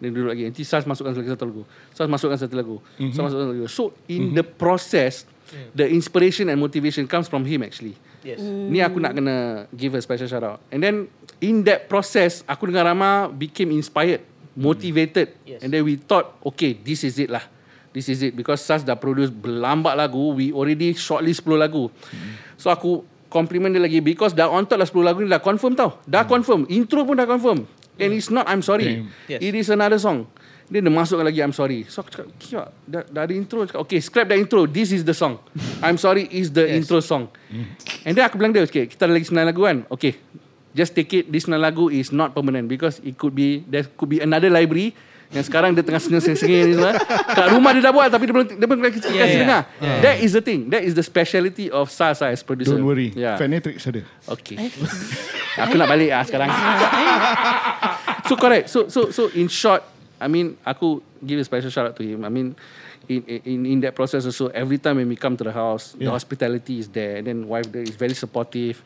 [0.00, 0.48] Then duduk lagi.
[0.48, 1.62] Nanti Sas masukkan lagi satu lagu.
[1.92, 2.76] Sas masukkan satu lagu.
[2.96, 3.12] Mm-hmm.
[3.12, 3.68] Sas masukkan satu lagu.
[3.68, 4.36] So in mm-hmm.
[4.40, 5.28] the process
[5.74, 7.98] The inspiration and motivation Comes from him actually.
[8.22, 8.38] Yes.
[8.42, 11.10] Ni aku nak kena Give a special shout out And then
[11.42, 14.22] In that process Aku dengan Rama Became inspired
[14.54, 15.34] Motivated.
[15.46, 15.64] Yes.
[15.64, 17.42] And then we thought Okay this is it lah.
[17.90, 18.38] This is it.
[18.38, 20.38] Because Sas dah produce Berlambat lagu.
[20.38, 21.90] We already shortlist 10 lagu.
[22.54, 25.72] So aku Compliment dia lagi Because dah on top lah 10 lagu ni Dah confirm
[25.78, 26.02] tau.
[26.04, 26.66] Dah confirm.
[26.66, 27.64] Intro pun dah confirm.
[28.00, 29.06] And it's not I'm sorry.
[29.30, 29.38] Yes.
[29.38, 30.26] It is another song.
[30.70, 31.86] Dia dah masukkan lagi I'm sorry.
[31.86, 33.62] So aku cakap Kira dah, dah ada intro.
[33.62, 34.66] Cakap, Okay scrap that intro.
[34.66, 35.38] This is the song.
[35.78, 36.82] I'm sorry is the Yes.
[36.82, 37.30] intro song.
[38.02, 39.86] And then aku bilang dia Okay kita ada lagi 9 lagu kan?
[39.94, 40.18] Okay
[40.70, 41.24] Just take it.
[41.30, 44.94] This 9 lagu is not permanent Because it could be There could be another library
[45.30, 46.90] yang sekarang dia tengah sengih-sengih ni semua.
[47.06, 49.38] Kat rumah dia dah buat Tapi dia belum Dia belum kasih Yeah, yeah.
[49.38, 49.60] dengar
[50.02, 53.14] That is the thing That is the speciality of Sas lah as producer Don't worry.
[53.14, 53.38] yeah.
[53.38, 54.02] Fanatrix ada.
[54.26, 54.58] Okay.
[55.54, 56.50] aku nak balik ah sekarang.
[58.26, 58.70] so correct.
[58.70, 59.82] So so so in short,
[60.18, 62.26] I mean aku give a special shout out to him.
[62.26, 62.54] I mean
[63.06, 66.06] in in in that process also every time when we come to the house, the
[66.06, 66.14] Yeah.
[66.14, 68.82] hospitality is there and then wife there is very supportive.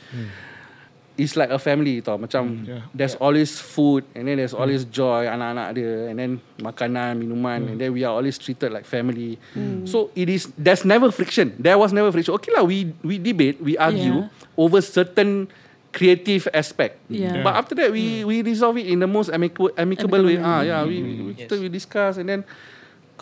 [1.14, 2.18] It's like a family tau.
[2.18, 2.82] Macam yeah.
[2.90, 7.78] There's always food And then there's always joy Anak-anak dia And then Makanan Minuman And
[7.78, 9.38] then we are always treated like family.
[9.86, 11.54] So it is There's never friction.
[11.54, 12.34] There was never friction.
[12.34, 14.58] Okay lah We we debate We argue Yeah.
[14.58, 15.46] Over certain
[15.94, 16.98] Creative aspect.
[17.06, 17.46] Yeah.
[17.46, 20.42] But after that We we resolve it In the most amicable, amicable, Amicable way.
[20.42, 21.54] ah, yeah, we, we, we, Yes.
[21.54, 22.40] we discuss And then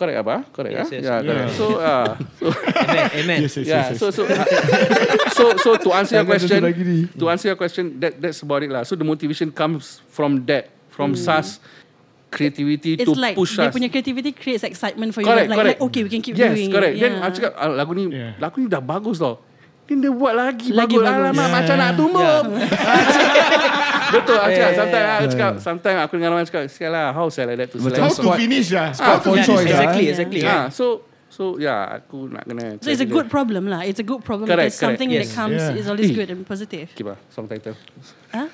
[0.03, 0.35] Correct apa?
[0.51, 0.91] Correct Yes, ah?
[0.91, 1.03] yes.
[1.07, 1.47] Yeah, correct.
[1.47, 1.55] Yeah.
[1.55, 2.45] So, uh, so
[2.83, 3.07] Amen.
[3.23, 3.39] Amen.
[3.39, 3.71] Yes, yes, yeah.
[3.71, 3.99] yes, yes.
[4.03, 4.21] So so
[5.39, 6.59] so so to answer your question,
[7.07, 8.83] to answer your question, that that's about it lah.
[8.83, 11.63] So the motivation comes from that, from SAS
[12.27, 13.71] creativity It's to like push dia us.
[13.71, 15.29] punya creativity creates excitement for you.
[15.29, 15.79] Correct, like, correct.
[15.79, 16.97] like, okay, we can keep yes, doing correct.
[16.97, 16.99] it.
[16.99, 17.23] Then Yeah.
[17.23, 18.33] aku cakap ah, lagu ni, Yeah.
[18.41, 19.39] lagu ni dah bagus tau.
[19.85, 21.05] Then dia buat lagi, Lagi bagus.
[21.05, 21.21] bagus.
[21.29, 21.53] Alamak, Yeah.
[21.53, 22.43] macam nak tumbuk.
[24.13, 24.53] Betul, aku cakap.
[24.53, 25.17] Yeah, yeah, Sometimes, yeah.
[25.17, 27.97] aku cakap, sometimes aku dengan orang cakap, sial lah, how saya like that to select
[27.97, 28.87] How to finish lah.
[28.89, 29.65] Ah, Spot for choice.
[29.65, 30.11] exactly, ah.
[30.13, 30.41] exactly.
[30.45, 30.85] Ah, so
[31.33, 32.77] So yeah, aku nak kena.
[32.77, 33.81] So it's a good problem lah.
[33.81, 35.01] It's a good problem Correct, because correct.
[35.01, 35.33] something Yes.
[35.33, 35.79] that comes Yeah.
[35.81, 36.13] is always Eh.
[36.13, 36.93] good and positive.
[37.01, 37.73] Bah, song title.
[38.29, 38.53] Huh?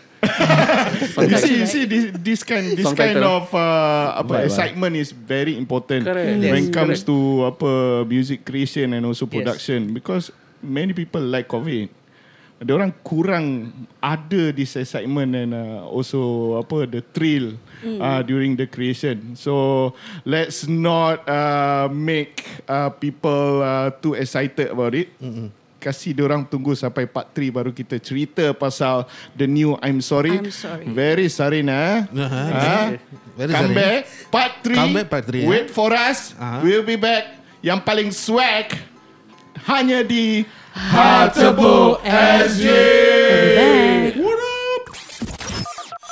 [1.20, 3.43] You see, you see this, this kind this Song kind title.
[3.43, 4.47] of uh, apa Right, right.
[4.47, 6.24] excitement is very important Correct.
[6.24, 7.12] when it Yes, comes correct.
[7.12, 7.18] to
[7.51, 7.72] apa
[8.07, 9.36] music creation and also Yes.
[9.36, 10.32] production because
[10.64, 11.91] many people like COVID.
[12.60, 13.72] Ada orang kurang
[14.03, 17.55] ada this excitement and uh, also apa the thrill
[18.03, 19.32] uh, during the creation.
[19.39, 19.95] So
[20.28, 25.07] let's not uh, make uh, people uh, too excited about it.
[25.80, 29.07] Kasih orang tunggu sampai part 3 baru kita cerita pasal
[29.39, 30.36] the new I'm sorry.
[30.36, 30.84] I'm sorry.
[30.91, 32.03] Very sorry nah.
[32.12, 32.47] Uh-huh.
[32.51, 32.88] Ah,
[33.39, 33.80] Very Come sorry.
[33.80, 34.76] back part 3.
[34.76, 36.36] Come back part three, Wait for us.
[36.36, 36.60] Uh-huh.
[36.68, 37.39] We'll be back.
[37.64, 38.76] Yang paling swag
[39.72, 40.43] hanya di
[40.76, 44.15] Hatabo SG.
[44.22, 44.95] What up?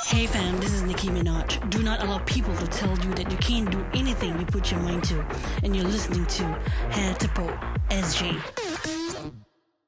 [0.06, 1.70] Hey fam, this is Nicki Minaj.
[1.70, 4.80] Do not allow people to tell you that you can't do anything you put your
[4.80, 5.24] mind to.
[5.62, 6.44] And you're listening to
[6.90, 7.46] Hair Tipo
[7.90, 8.97] SG.